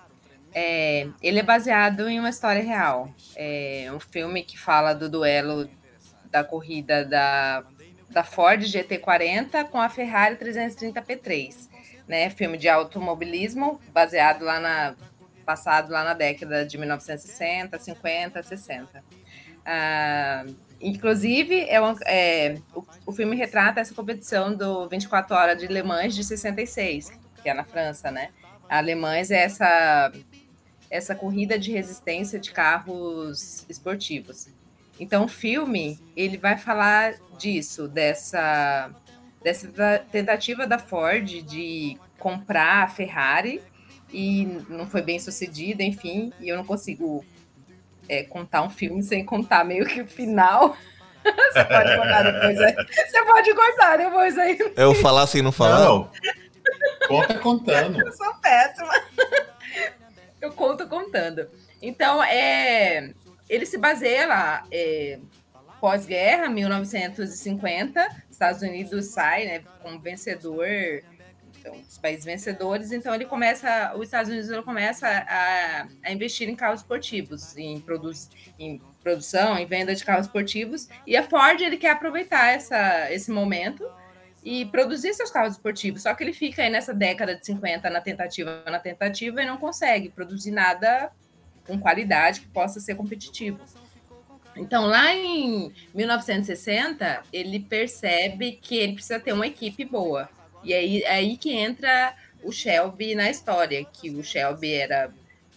É, 0.61 1.07
ele 1.23 1.39
é 1.39 1.43
baseado 1.45 2.09
em 2.09 2.19
uma 2.19 2.31
história 2.31 2.61
real. 2.61 3.15
É 3.37 3.89
um 3.95 4.01
filme 4.01 4.43
que 4.43 4.59
fala 4.59 4.93
do 4.93 5.09
duelo 5.09 5.71
da 6.33 6.43
corrida 6.43 7.05
da, 7.05 7.63
da 8.11 8.25
Ford 8.25 8.61
GT40 8.61 9.69
com 9.69 9.81
a 9.81 9.89
Ferrari 9.89 10.35
330 10.35 11.01
P3. 11.01 11.69
Né? 12.09 12.29
Filme 12.31 12.59
de 12.59 12.69
automobilismo, 12.69 13.81
baseado 13.93 14.43
lá 14.45 14.59
na. 14.59 14.97
passado 15.47 15.93
lá 15.93 16.03
na 16.03 16.13
década 16.13 16.67
de 16.67 16.77
1960, 16.77 17.79
50, 17.79 18.43
60. 18.43 19.05
Ah, 19.65 20.45
inclusive, 20.81 21.55
é 21.69 21.79
é, 22.05 22.59
o, 22.75 22.85
o 23.07 23.13
filme 23.13 23.37
retrata 23.37 23.79
essa 23.81 23.95
competição 23.95 24.53
do 24.53 24.89
24 24.89 25.37
Horas 25.37 25.59
de 25.61 25.69
Le 25.69 25.85
Mans 25.85 26.17
de 26.17 26.25
66, 26.25 27.13
que 27.41 27.49
é 27.49 27.55
na 27.55 27.63
França, 27.63 28.11
né? 28.11 28.31
A 28.69 28.83
é 28.83 29.45
essa, 29.45 30.13
essa 30.91 31.15
corrida 31.15 31.59
de 31.59 31.71
resistência 31.73 32.39
de 32.39 32.51
carros 32.51 33.65
esportivos. 33.69 34.49
Então, 34.99 35.25
o 35.25 35.29
filme, 35.29 35.99
ele 36.17 36.37
vai 36.37 36.57
falar 36.57 37.15
disso, 37.39 37.87
dessa, 37.87 38.91
dessa 39.43 39.69
ta- 39.69 39.99
tentativa 40.11 40.67
da 40.67 40.79
Ford 40.79 41.25
de 41.43 41.97
comprar 42.19 42.85
a 42.85 42.89
Ferrari 42.89 43.63
e 44.13 44.45
não 44.69 44.87
foi 44.89 45.03
bem 45.03 45.19
sucedida, 45.21 45.83
enfim, 45.83 46.33
e 46.41 46.49
eu 46.49 46.57
não 46.57 46.65
consigo 46.65 47.25
é, 48.09 48.23
contar 48.25 48.63
um 48.63 48.71
filme 48.71 49.03
sem 49.03 49.25
contar 49.25 49.65
meio 49.65 49.87
que 49.87 50.01
o 50.01 50.07
final. 50.07 50.77
Você 51.23 51.65
pode 51.65 51.97
contar 51.97 52.23
depois 52.23 52.59
aí. 52.61 52.75
Você 52.75 53.25
pode 53.25 53.55
cortar 53.55 53.99
depois 53.99 54.39
aí. 54.39 54.59
Eu 54.77 54.95
falar 54.95 55.27
sem 55.27 55.43
não 55.43 55.53
falar? 55.53 55.81
Não. 55.85 56.11
Conta 57.07 57.39
contando. 57.39 58.01
Eu 58.01 58.13
sou 58.13 58.35
péssima. 58.41 58.93
Contando. 61.09 61.49
Então, 61.81 62.23
é, 62.23 63.13
ele 63.49 63.67
se 63.67 63.79
baseia 63.79 64.27
lá, 64.27 64.67
é, 64.71 65.19
pós-guerra, 65.81 66.49
1950, 66.49 68.25
Estados 68.31 68.63
Unidos 68.63 69.07
sai 69.07 69.47
né, 69.47 69.63
como 69.83 69.99
vencedor, 69.99 70.67
então, 71.59 71.75
os 71.89 71.99
países 71.99 72.25
vencedores, 72.25 72.93
então 72.93 73.15
ele 73.15 73.25
começa, 73.25 73.93
os 73.97 74.05
Estados 74.05 74.31
Unidos 74.31 74.49
ele 74.49 74.63
começa 74.63 75.09
a, 75.09 75.89
a 76.05 76.13
investir 76.13 76.49
em 76.49 76.55
carros 76.55 76.81
esportivos, 76.81 77.57
em, 77.57 77.83
em 78.59 78.81
produção, 79.03 79.59
em 79.59 79.67
venda 79.67 79.95
de 79.95 80.05
carros 80.05 80.27
esportivos, 80.27 80.89
e 81.07 81.17
a 81.17 81.23
Ford 81.23 81.61
ele 81.61 81.77
quer 81.77 81.91
aproveitar 81.91 82.49
essa, 82.49 83.13
esse 83.13 83.31
momento 83.31 83.85
e 84.45 84.65
produzir 84.67 85.15
seus 85.15 85.31
carros 85.31 85.55
esportivos. 85.55 86.03
Só 86.03 86.15
que 86.15 86.23
ele 86.23 86.33
fica 86.33 86.63
aí 86.63 86.71
nessa 86.71 86.95
década 86.95 87.35
de 87.37 87.45
50 87.45 87.91
na 87.91 88.01
tentativa, 88.01 88.63
na 88.67 88.79
tentativa 88.79 89.43
e 89.43 89.47
não 89.47 89.57
consegue 89.57 90.09
produzir 90.09 90.51
nada 90.51 91.11
com 91.67 91.79
qualidade 91.79 92.41
que 92.41 92.49
possa 92.49 92.81
ser 92.81 92.95
competitivo. 92.95 93.61
Então, 94.57 94.87
lá 94.87 95.15
em 95.15 95.73
1960, 95.95 97.23
ele 97.33 97.61
percebe 97.61 98.53
que 98.61 98.77
ele 98.77 98.95
precisa 98.95 99.21
ter 99.21 99.33
uma 99.33 99.47
equipe 99.47 99.85
boa. 99.85 100.29
E 100.65 100.75
aí, 100.75 101.03
é 101.03 101.13
aí 101.13 101.37
que 101.37 101.53
entra 101.53 102.15
o 102.43 102.51
Shelby 102.51 103.15
na 103.15 103.31
história, 103.31 103.85
que 103.85 104.11
o 104.11 104.23
Shelby 104.23 104.73
era 104.73 105.13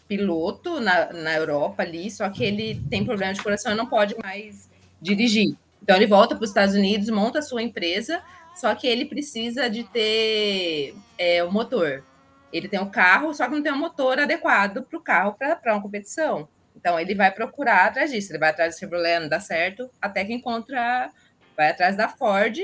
piloto 0.08 0.80
na, 0.80 1.14
na 1.14 1.36
Europa 1.36 1.84
ali, 1.84 2.12
só 2.12 2.30
que 2.30 2.44
ele 2.44 2.82
tem 2.90 3.06
problema 3.06 3.34
de 3.34 3.42
coração 3.42 3.72
e 3.72 3.76
não 3.76 3.86
pode 3.86 4.16
mais 4.22 4.70
dirigir. 5.02 5.56
Então 5.82 5.96
ele 5.96 6.06
volta 6.06 6.36
para 6.36 6.44
os 6.44 6.50
Estados 6.50 6.76
Unidos, 6.76 7.10
monta 7.10 7.40
a 7.40 7.42
sua 7.42 7.64
empresa 7.64 8.22
só 8.56 8.76
que 8.76 8.88
ele 8.88 9.06
precisa 9.06 9.70
de 9.70 9.84
ter 9.84 10.96
é, 11.18 11.44
o 11.44 11.52
motor. 11.52 12.04
Ele 12.52 12.68
tem 12.68 12.80
um 12.80 12.90
carro, 12.90 13.34
só 13.34 13.46
que 13.46 13.56
não 13.56 13.64
tem 13.64 13.72
um 13.72 13.78
motor 13.78 14.20
adequado 14.20 14.84
para 14.84 14.98
o 15.00 15.02
carro 15.02 15.34
para 15.34 15.74
uma 15.74 15.82
competição. 15.82 16.48
Então 16.76 17.00
ele 17.00 17.16
vai 17.16 17.32
procurar 17.32 17.86
atrás 17.86 18.12
disso, 18.12 18.32
ele 18.32 18.40
vai 18.40 18.50
atrás 18.50 18.76
do 18.76 18.80
Chevrolet, 18.80 19.20
não 19.20 19.30
dá 19.30 19.40
certo, 19.40 19.90
até 20.02 20.26
que 20.26 20.34
encontra, 20.34 21.10
vai 21.56 21.70
atrás 21.70 21.96
da 21.96 22.10
Ford, 22.10 22.58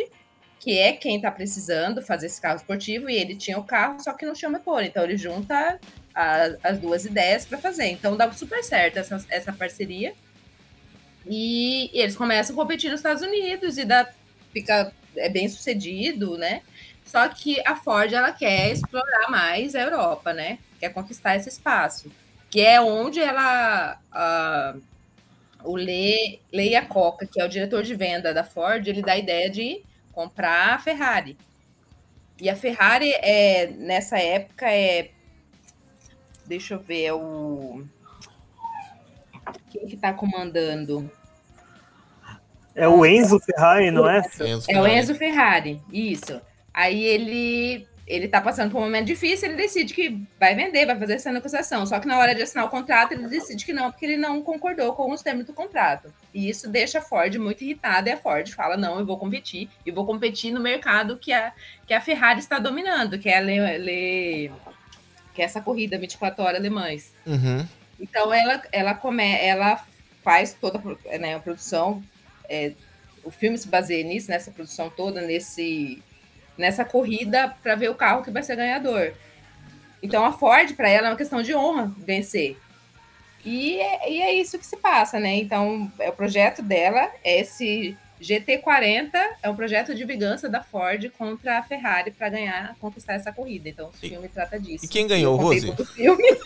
que 0.59 0.77
é 0.77 0.93
quem 0.93 1.17
está 1.17 1.31
precisando 1.31 2.01
fazer 2.01 2.25
esse 2.25 2.41
carro 2.41 2.57
esportivo, 2.57 3.09
e 3.09 3.15
ele 3.15 3.35
tinha 3.35 3.57
o 3.57 3.63
carro, 3.63 3.99
só 3.99 4.13
que 4.13 4.25
não 4.25 4.33
tinha 4.33 4.49
motor. 4.49 4.83
Então 4.83 5.03
ele 5.03 5.17
junta 5.17 5.79
a, 6.13 6.49
as 6.63 6.79
duas 6.79 7.05
ideias 7.05 7.45
para 7.45 7.57
fazer. 7.57 7.87
Então 7.87 8.17
dá 8.17 8.31
super 8.31 8.63
certo 8.63 8.97
essa, 8.97 9.23
essa 9.29 9.53
parceria. 9.53 10.13
E, 11.25 11.91
e, 11.93 12.01
eles 12.01 12.15
começam 12.15 12.55
a 12.55 12.57
competir 12.57 12.89
nos 12.89 12.99
Estados 12.99 13.21
Unidos 13.21 13.77
e 13.77 13.85
dá, 13.85 14.09
fica 14.51 14.91
é 15.17 15.29
bem 15.29 15.47
sucedido, 15.47 16.37
né? 16.37 16.61
Só 17.05 17.27
que 17.29 17.61
a 17.65 17.75
Ford 17.75 18.11
ela 18.11 18.31
quer 18.31 18.71
explorar 18.71 19.29
mais 19.29 19.75
a 19.75 19.81
Europa, 19.81 20.33
né? 20.33 20.59
Quer 20.79 20.89
conquistar 20.89 21.35
esse 21.35 21.49
espaço, 21.49 22.11
que 22.49 22.61
é 22.61 22.81
onde 22.81 23.19
ela 23.19 23.99
uh, 24.13 24.81
o 25.63 25.77
Le, 25.77 26.39
Leia 26.51 26.85
Coca, 26.85 27.25
que 27.25 27.39
é 27.39 27.45
o 27.45 27.49
diretor 27.49 27.83
de 27.83 27.95
venda 27.95 28.33
da 28.33 28.43
Ford, 28.43 28.85
ele 28.87 29.01
dá 29.01 29.13
a 29.13 29.17
ideia 29.17 29.49
de 29.49 29.81
comprar 30.11 30.75
a 30.75 30.79
Ferrari. 30.79 31.37
E 32.39 32.49
a 32.49 32.55
Ferrari 32.55 33.11
é 33.13 33.67
nessa 33.67 34.19
época 34.19 34.69
é 34.69 35.11
deixa 36.45 36.75
eu 36.75 36.79
ver, 36.79 37.05
é 37.05 37.13
o 37.13 37.85
quem 39.69 39.87
que 39.87 39.97
tá 39.97 40.13
comandando? 40.13 41.09
É 42.77 42.87
o 42.87 43.03
Enzo 43.05 43.39
Ferrari, 43.39 43.89
não 43.89 44.07
é? 44.07 44.19
Enzo 44.19 44.71
é 44.71 44.79
o 44.79 44.87
Enzo 44.87 45.15
Ferrari, 45.15 45.81
isso. 45.91 46.39
Aí 46.73 47.03
ele 47.03 47.87
ele 48.07 48.29
tá 48.29 48.39
passando 48.39 48.71
por 48.71 48.77
um 48.77 48.85
momento 48.85 49.07
difícil, 49.07 49.49
ele 49.49 49.57
decide 49.57 49.93
que 49.93 50.17
vai 50.39 50.55
vender, 50.55 50.85
vai 50.85 50.97
fazer 50.97 51.15
essa 51.15 51.29
negociação. 51.29 51.85
Só 51.85 51.99
que 51.99 52.07
na 52.07 52.17
hora 52.17 52.33
de 52.33 52.41
assinar 52.41 52.65
o 52.65 52.69
contrato, 52.69 53.11
ele 53.11 53.27
decide 53.27 53.65
que 53.65 53.73
não, 53.73 53.91
porque 53.91 54.05
ele 54.05 54.15
não 54.15 54.41
concordou 54.41 54.93
com 54.93 55.11
os 55.11 55.21
termos 55.21 55.45
do 55.45 55.51
contrato. 55.51 56.13
E 56.33 56.49
isso 56.49 56.69
deixa 56.69 56.99
a 56.99 57.01
Ford 57.01 57.35
muito 57.35 57.65
irritada, 57.65 58.09
e 58.09 58.13
a 58.13 58.17
Ford 58.17 58.49
fala: 58.53 58.77
não, 58.77 58.97
eu 58.97 59.05
vou 59.05 59.17
competir, 59.17 59.69
e 59.85 59.91
vou 59.91 60.05
competir 60.05 60.53
no 60.53 60.61
mercado 60.61 61.17
que 61.17 61.33
a, 61.33 61.51
que 61.85 61.93
a 61.93 61.99
Ferrari 61.99 62.39
está 62.39 62.59
dominando, 62.59 63.19
que 63.19 63.27
é, 63.27 63.37
a 63.37 63.41
Le, 63.41 63.77
Le, 63.77 64.51
que 65.33 65.41
é 65.41 65.45
essa 65.45 65.59
corrida 65.59 65.99
24 65.99 66.41
horas 66.41 66.59
alemães. 66.59 67.13
Uhum. 67.25 67.67
Então 67.99 68.33
ela, 68.33 68.61
ela, 68.71 68.93
come, 68.93 69.35
ela 69.37 69.83
faz 70.23 70.53
toda 70.53 70.81
né, 71.19 71.35
a 71.35 71.39
produção 71.39 72.01
é, 72.49 72.73
o 73.23 73.31
filme 73.31 73.57
se 73.57 73.67
baseia 73.67 74.03
nisso, 74.03 74.29
nessa 74.29 74.51
produção 74.51 74.89
toda, 74.89 75.21
nesse, 75.21 76.01
nessa 76.57 76.85
corrida 76.85 77.55
para 77.61 77.75
ver 77.75 77.89
o 77.89 77.95
carro 77.95 78.23
que 78.23 78.31
vai 78.31 78.43
ser 78.43 78.55
ganhador. 78.55 79.13
Então 80.01 80.25
a 80.25 80.31
Ford, 80.31 80.73
para 80.75 80.89
ela, 80.89 81.07
é 81.07 81.11
uma 81.11 81.17
questão 81.17 81.41
de 81.41 81.53
honra 81.53 81.93
vencer. 81.97 82.57
E 83.43 83.79
é, 83.79 84.11
e 84.11 84.21
é, 84.21 84.33
isso 84.33 84.57
que 84.57 84.65
se 84.65 84.77
passa, 84.77 85.19
né? 85.19 85.35
Então, 85.35 85.91
é 85.99 86.09
o 86.09 86.13
projeto 86.13 86.61
dela, 86.61 87.11
é 87.23 87.39
esse 87.39 87.97
GT40, 88.21 89.11
é 89.41 89.49
um 89.49 89.55
projeto 89.55 89.95
de 89.95 90.03
vingança 90.03 90.49
da 90.49 90.61
Ford 90.61 91.09
contra 91.17 91.59
a 91.59 91.63
Ferrari 91.63 92.11
para 92.11 92.29
ganhar, 92.29 92.75
conquistar 92.79 93.13
essa 93.13 93.31
corrida. 93.31 93.69
Então, 93.69 93.89
o 93.89 93.93
filme 93.93 94.27
trata 94.27 94.59
disso. 94.59 94.85
E 94.85 94.87
quem 94.87 95.07
ganhou, 95.07 95.37
Rose? 95.37 95.73
filme. 95.95 96.23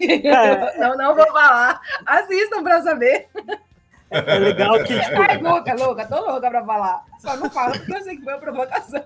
É. 0.00 0.78
Não, 0.78 0.96
não 0.96 1.14
vou 1.14 1.26
falar. 1.26 1.80
Assistam 2.06 2.62
para 2.62 2.82
saber. 2.82 3.28
É 4.10 4.38
legal 4.38 4.82
que. 4.82 4.98
Tipo... 4.98 5.22
Ai, 5.22 5.38
louca, 5.40 5.74
louca, 5.74 6.06
tô 6.06 6.20
louca 6.20 6.50
pra 6.50 6.64
falar. 6.64 7.04
Só 7.20 7.36
não 7.36 7.48
falo 7.50 7.72
porque 7.72 7.94
eu 7.94 8.02
sei 8.02 8.16
que 8.16 8.24
foi 8.24 8.32
uma 8.32 8.40
provocação. 8.40 9.04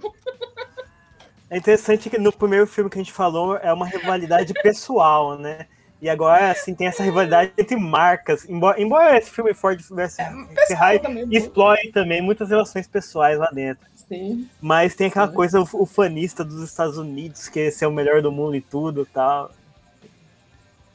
É 1.51 1.59
interessante 1.59 2.09
que 2.09 2.19
no 2.19 2.33
primeiro 2.33 2.67
filme 2.67 2.89
que 2.89 2.99
a 2.99 3.03
gente 3.03 3.13
falou 3.13 3.57
é 3.57 3.73
uma 3.73 3.87
rivalidade 3.87 4.53
pessoal, 4.63 5.39
né? 5.39 5.67
E 6.01 6.09
agora, 6.09 6.51
assim, 6.51 6.75
tem 6.75 6.87
essa 6.87 7.03
rivalidade 7.03 7.53
entre 7.57 7.77
marcas. 7.77 8.49
Embora, 8.49 8.81
embora 8.81 9.17
esse 9.17 9.31
filme 9.31 9.55
Ford 9.55 9.81
vs 9.81 10.19
é, 10.19 10.67
Ferrari 10.67 10.99
também, 10.99 11.27
explore 11.31 11.93
também 11.93 12.21
muitas 12.21 12.51
relações 12.51 12.87
pessoais 12.87 13.39
lá 13.39 13.51
dentro. 13.51 13.87
Sim. 14.09 14.49
Mas 14.61 14.95
tem 14.95 15.07
aquela 15.07 15.29
Sim. 15.29 15.35
coisa, 15.35 15.61
o, 15.61 15.69
o 15.73 15.87
fanista 15.87 16.45
dos 16.45 16.63
Estados 16.63 16.99
Unidos, 16.99 17.49
que 17.49 17.61
esse 17.61 17.85
é 17.85 17.89
o 17.89 17.93
melhor 17.93 18.21
do 18.21 18.33
mundo 18.33 18.57
e 18.57 18.61
tudo 18.61 19.07
tal. 19.07 19.51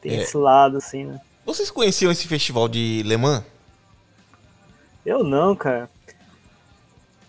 Tem 0.01 0.13
é. 0.13 0.21
esse 0.21 0.37
lado, 0.37 0.77
assim, 0.77 1.05
né? 1.05 1.21
Vocês 1.45 1.71
conheciam 1.71 2.11
esse 2.11 2.27
festival 2.27 2.67
de 2.67 3.03
Le 3.03 3.17
Mans? 3.17 3.43
Eu 5.05 5.23
não, 5.23 5.55
cara. 5.55 5.89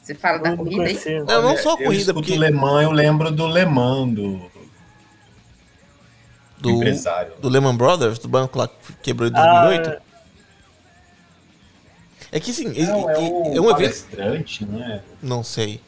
Você 0.02 0.14
fala 0.14 0.38
da 0.38 0.56
corrida 0.56 0.84
aí? 0.84 1.20
Não, 1.20 1.42
não 1.42 1.56
só 1.56 1.74
a 1.74 1.76
corrida, 1.76 2.10
eu 2.10 2.14
porque... 2.14 2.36
Le 2.36 2.50
Mans, 2.50 2.82
eu 2.82 2.92
lembro 2.92 3.30
do 3.30 3.46
Le 3.46 3.64
Mans, 3.64 4.14
do... 4.14 4.50
Do, 6.60 6.70
empresário. 6.70 7.32
Do 7.40 7.48
Lehman 7.48 7.74
Brothers, 7.74 8.18
do 8.18 8.28
banco 8.28 8.58
lá 8.58 8.68
que 8.68 8.92
quebrou 9.02 9.28
em 9.28 9.32
2008? 9.32 9.88
Ah, 9.88 10.00
é 12.32 12.38
que 12.38 12.52
sim, 12.52 12.68
não, 12.68 13.10
é, 13.10 13.14
é, 13.14 13.56
é 13.56 13.60
um 13.60 13.70
evento. 13.70 14.06
Né? 14.68 15.02
Não 15.22 15.42
sei. 15.42 15.80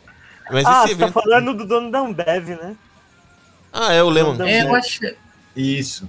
Mas 0.50 0.64
ah, 0.64 0.84
esse 0.84 0.94
você 0.94 0.96
tá 0.96 1.04
evento... 1.04 1.12
tá 1.12 1.20
falando 1.20 1.54
do 1.54 1.66
dono 1.66 1.90
da 1.90 2.00
Ambev, 2.00 2.48
né? 2.48 2.74
Ah, 3.72 3.92
é 3.92 4.02
o 4.02 4.08
Lehman. 4.08 4.48
É, 4.48 4.64
eu 4.64 4.74
acho... 4.74 5.00
Isso. 5.54 6.08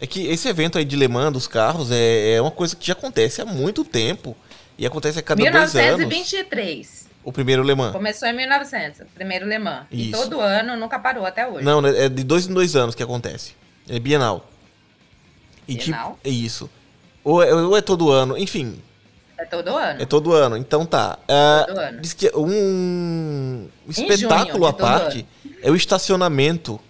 É 0.00 0.06
que 0.06 0.26
esse 0.26 0.48
evento 0.48 0.78
aí 0.78 0.84
de 0.84 0.96
Le 0.96 1.08
Mans 1.08 1.32
dos 1.32 1.48
carros 1.48 1.90
é, 1.90 2.34
é 2.34 2.40
uma 2.40 2.50
coisa 2.50 2.76
que 2.76 2.86
já 2.86 2.92
acontece 2.92 3.40
há 3.40 3.44
muito 3.44 3.84
tempo. 3.84 4.36
E 4.78 4.86
acontece 4.86 5.18
a 5.18 5.22
cada 5.22 5.42
1923. 5.42 6.66
dois 6.66 6.74
anos. 6.74 7.08
O 7.24 7.32
primeiro 7.32 7.62
Le 7.62 7.74
Mans. 7.74 7.92
Começou 7.92 8.28
em 8.28 8.32
1900, 8.32 9.00
o 9.00 9.04
primeiro 9.06 9.46
Le 9.46 9.58
Mans. 9.58 9.86
Isso. 9.90 10.08
E 10.08 10.12
todo 10.12 10.40
ano 10.40 10.76
nunca 10.76 10.98
parou 10.98 11.26
até 11.26 11.46
hoje. 11.46 11.64
Não, 11.64 11.84
é 11.84 12.08
de 12.08 12.22
dois 12.22 12.46
em 12.46 12.54
dois 12.54 12.76
anos 12.76 12.94
que 12.94 13.02
acontece. 13.02 13.54
É 13.88 13.98
bienal. 13.98 14.48
E 15.66 15.76
bienal? 15.76 16.12
Tipo, 16.12 16.28
é 16.28 16.30
isso. 16.30 16.70
Ou 17.24 17.42
é, 17.42 17.52
ou 17.52 17.76
é 17.76 17.80
todo 17.80 18.10
ano, 18.10 18.38
enfim. 18.38 18.80
É 19.36 19.44
todo 19.44 19.76
ano. 19.76 20.02
É 20.02 20.06
todo 20.06 20.32
ano, 20.32 20.56
então 20.56 20.86
tá. 20.86 21.18
Uh, 21.24 21.66
todo 21.66 21.78
ano. 21.78 22.00
Diz 22.00 22.12
que 22.12 22.30
um 22.34 23.68
espetáculo 23.88 24.66
à 24.66 24.72
parte 24.72 25.26
ano. 25.44 25.54
é 25.62 25.70
o 25.70 25.76
estacionamento 25.76 26.80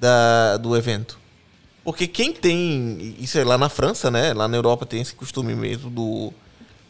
da, 0.00 0.56
do 0.56 0.76
evento. 0.76 1.17
Porque 1.88 2.06
quem 2.06 2.34
tem. 2.34 3.16
Isso 3.18 3.38
é 3.38 3.44
lá 3.44 3.56
na 3.56 3.70
França, 3.70 4.10
né? 4.10 4.34
Lá 4.34 4.46
na 4.46 4.58
Europa 4.58 4.84
tem 4.84 5.00
esse 5.00 5.14
costume 5.14 5.54
mesmo 5.54 5.88
do, 5.88 6.34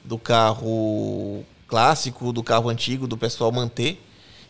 do 0.03 0.19
carro 0.19 1.45
clássico, 1.69 2.33
do 2.33 2.43
carro 2.43 2.69
antigo, 2.69 3.07
do 3.07 3.17
pessoal 3.17 3.53
manter. 3.53 4.03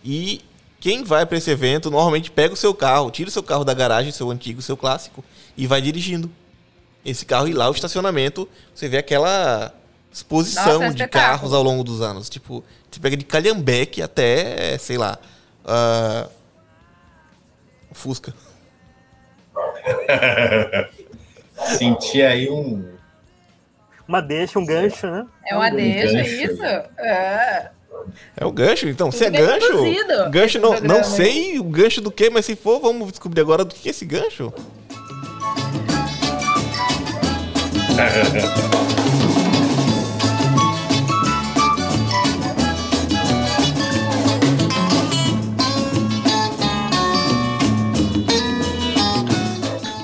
E 0.02 0.40
quem 0.81 1.05
vai 1.05 1.26
para 1.26 1.37
esse 1.37 1.50
evento 1.50 1.90
normalmente 1.90 2.31
pega 2.31 2.55
o 2.55 2.57
seu 2.57 2.73
carro, 2.75 3.11
tira 3.11 3.28
o 3.28 3.31
seu 3.31 3.43
carro 3.43 3.62
da 3.62 3.75
garagem, 3.75 4.11
seu 4.11 4.31
antigo, 4.31 4.62
seu 4.62 4.75
clássico, 4.75 5.23
e 5.55 5.67
vai 5.67 5.83
dirigindo. 5.83 6.31
Esse 7.05 7.26
carro 7.26 7.47
e 7.47 7.52
lá 7.52 7.69
o 7.69 7.73
estacionamento, 7.73 8.49
você 8.75 8.88
vê 8.88 8.97
aquela 8.97 9.75
exposição 10.11 10.81
Nossa, 10.81 10.95
de 10.95 11.07
carros 11.09 11.52
ao 11.52 11.62
longo 11.62 11.85
dos 11.85 12.00
anos. 12.00 12.31
Tipo, 12.31 12.64
você 12.90 12.99
pega 12.99 13.19
de 13.19 13.26
Calhambeque 13.26 14.00
até, 14.00 14.78
sei 14.78 14.97
lá, 14.97 15.19
uh, 15.67 16.31
Fusca. 17.93 18.33
Senti 21.76 22.23
aí 22.23 22.49
um. 22.49 22.85
Uma 24.07 24.23
deixa, 24.23 24.59
um 24.59 24.64
gancho, 24.64 25.07
né? 25.07 25.26
É 25.47 25.54
uma 25.54 25.68
um 25.68 25.76
deixa, 25.76 26.12
gancho. 26.12 26.30
isso? 26.30 26.64
É. 26.64 27.71
É 28.37 28.45
o 28.45 28.52
gancho, 28.52 28.88
então. 28.88 29.11
Se 29.11 29.25
é 29.25 29.30
gancho. 29.30 30.30
Gancho 30.30 30.59
não, 30.59 30.80
não 30.80 31.04
sei 31.04 31.59
o 31.59 31.64
gancho 31.64 32.00
do 32.00 32.11
que, 32.11 32.30
mas 32.30 32.47
se 32.47 32.57
for, 32.57 32.80
vamos 32.80 33.11
descobrir 33.11 33.40
agora 33.40 33.64
do 33.64 33.75
que 33.75 33.88
é 33.88 33.90
esse 33.90 34.04
gancho. 34.04 34.52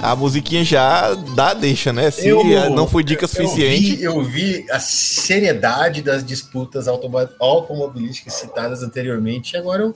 a 0.04 0.14
musiquinha 0.14 0.62
já 0.62 1.14
dá 1.14 1.54
deixa, 1.54 1.90
né? 1.90 2.10
Se 2.10 2.28
eu, 2.28 2.44
não 2.70 2.86
foi 2.86 3.02
dica 3.02 3.26
suficiente. 3.26 4.02
Eu 4.02 4.22
vi, 4.22 4.58
eu 4.58 4.60
vi 4.60 4.70
a 4.70 4.78
seriedade 4.78 6.02
das 6.02 6.22
disputas 6.22 6.86
automobilísticas 6.86 8.34
citadas 8.34 8.82
anteriormente 8.82 9.54
e 9.54 9.56
agora 9.56 9.82
eu, 9.82 9.94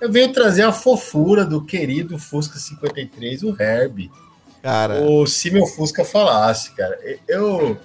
eu 0.00 0.10
venho 0.10 0.32
trazer 0.32 0.62
a 0.62 0.72
fofura 0.72 1.44
do 1.44 1.64
querido 1.64 2.18
Fusca 2.18 2.58
53, 2.58 3.44
o 3.44 3.56
Herbie. 3.60 4.10
Cara. 4.60 5.00
Ou 5.02 5.24
se 5.24 5.52
meu 5.52 5.66
Fusca 5.66 6.04
falasse, 6.04 6.72
cara. 6.72 6.98
Eu. 7.28 7.78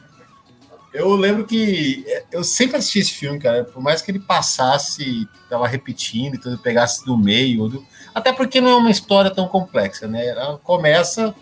Eu 0.92 1.14
lembro 1.16 1.46
que 1.46 2.04
eu 2.32 2.44
sempre 2.44 2.78
assisti 2.78 2.98
esse 2.98 3.12
filme, 3.12 3.38
cara. 3.38 3.64
Por 3.64 3.80
mais 3.80 4.02
que 4.02 4.10
ele 4.10 4.18
passasse, 4.18 5.28
tava 5.48 5.68
repetindo 5.68 6.34
e 6.34 6.40
tudo, 6.40 6.58
pegasse 6.58 7.06
do 7.06 7.16
meio, 7.16 7.68
do... 7.68 7.86
até 8.12 8.34
porque 8.34 8.60
não 8.60 8.72
é 8.72 8.76
uma 8.76 8.90
história 8.90 9.30
tão 9.30 9.48
complexa, 9.48 10.08
né? 10.08 10.26
Ela 10.26 10.58
começa 10.58 11.36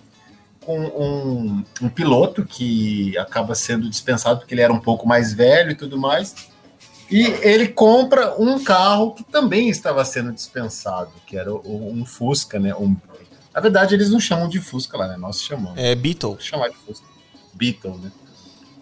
com 0.68 0.78
um, 0.78 1.64
um, 1.82 1.88
piloto 1.88 2.46
que 2.46 3.18
acaba 3.18 3.56
sendo 3.56 3.90
dispensado 3.90 4.40
porque 4.40 4.54
ele 4.54 4.60
era 4.60 4.74
um 4.74 4.82
pouco 4.82 5.08
mais 5.08 5.34
velho 5.34 5.72
e 5.72 5.76
tudo 5.76 5.98
mais. 5.98 6.36
E 7.10 7.24
ele 7.42 7.70
compra 7.70 8.36
um 8.38 8.62
carro 8.62 9.14
que 9.14 9.24
também 9.24 9.70
estava 9.70 10.04
sendo 10.04 10.30
dispensado, 10.34 11.10
que 11.26 11.38
era 11.38 11.54
um 11.54 12.06
Fusca, 12.06 12.60
né? 12.60 12.76
Um, 12.76 12.98
na 13.56 13.62
verdade, 13.62 13.96
eles 13.96 14.10
não 14.10 14.20
chamam 14.20 14.50
de 14.50 14.60
Fusca 14.60 14.98
lá, 14.98 15.08
né? 15.08 15.16
Nós 15.16 15.42
chamamos. 15.42 15.78
É 15.78 15.96
Beetle. 15.96 16.36
Chamar 16.38 16.68
de 16.68 16.76
Fusca. 16.76 17.08
Beetle, 17.54 17.98
né? 17.98 18.12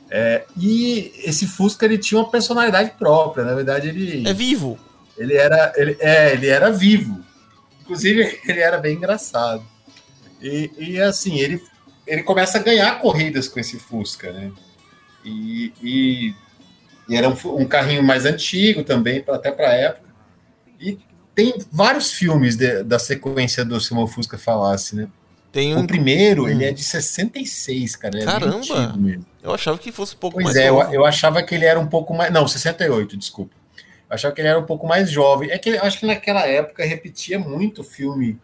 É, 0.09 0.45
e 0.57 1.13
esse 1.23 1.45
Fusca 1.45 1.85
ele 1.85 1.99
tinha 1.99 2.19
uma 2.19 2.31
personalidade 2.31 2.93
própria. 2.97 3.45
Na 3.45 3.53
verdade, 3.53 3.89
ele, 3.89 4.27
É 4.27 4.33
vivo. 4.33 4.79
ele 5.15 5.35
era 5.35 5.71
ele, 5.75 5.95
é, 5.99 6.33
ele 6.33 6.47
era 6.47 6.71
vivo. 6.71 7.23
Inclusive, 7.81 8.39
ele 8.43 8.59
era 8.59 8.79
bem 8.79 8.95
engraçado. 8.95 9.63
E, 10.41 10.71
e, 10.77 11.01
assim, 11.01 11.39
ele, 11.39 11.61
ele 12.07 12.23
começa 12.23 12.57
a 12.57 12.61
ganhar 12.61 12.99
corridas 12.99 13.47
com 13.47 13.59
esse 13.59 13.79
Fusca, 13.79 14.31
né? 14.31 14.51
E, 15.23 15.73
e, 15.81 16.35
e 17.09 17.15
era 17.15 17.27
um, 17.29 17.35
um 17.61 17.65
carrinho 17.65 18.03
mais 18.03 18.25
antigo 18.25 18.83
também, 18.83 19.23
até 19.27 19.51
para 19.51 19.73
época. 19.73 20.09
E 20.79 20.99
tem 21.33 21.53
vários 21.71 22.11
filmes 22.11 22.55
de- 22.55 22.83
da 22.83 22.99
sequência 22.99 23.65
do 23.65 23.79
Simão 23.79 24.07
Fusca 24.07 24.37
Falasse, 24.37 24.95
né? 24.95 25.07
Tem 25.51 25.73
O 25.73 25.79
um. 25.79 25.87
primeiro, 25.87 26.43
Hum. 26.43 26.49
ele 26.49 26.65
é 26.65 26.71
de 26.71 26.83
66, 26.83 27.95
cara. 27.95 28.15
Ele 28.15 28.23
é 28.23 28.25
Caramba! 28.25 28.97
mesmo. 28.97 29.25
Eu 29.41 29.53
achava 29.53 29.77
que 29.77 29.91
fosse 29.91 30.15
um 30.15 30.19
pouco 30.19 30.35
Pois 30.35 30.45
mais. 30.47 30.57
é, 30.57 30.69
eu, 30.69 30.79
eu 30.91 31.05
achava 31.05 31.41
que 31.41 31.55
ele 31.55 31.65
era 31.65 31.79
um 31.79 31.87
pouco 31.87 32.13
mais. 32.13 32.31
Não, 32.31 32.47
68, 32.47 33.15
desculpa. 33.17 33.53
Eu 34.09 34.13
achava 34.15 34.33
que 34.35 34.41
ele 34.41 34.47
era 34.49 34.59
um 34.59 34.65
pouco 34.65 34.85
mais 34.85 35.09
jovem. 35.09 35.49
É 35.49 35.57
que 35.57 35.69
eu 35.69 35.81
acho 35.81 35.99
que 35.99 36.05
naquela 36.05 36.45
época 36.45 36.83
repetia 36.85 37.39
muito 37.39 37.83
filme. 37.83 38.37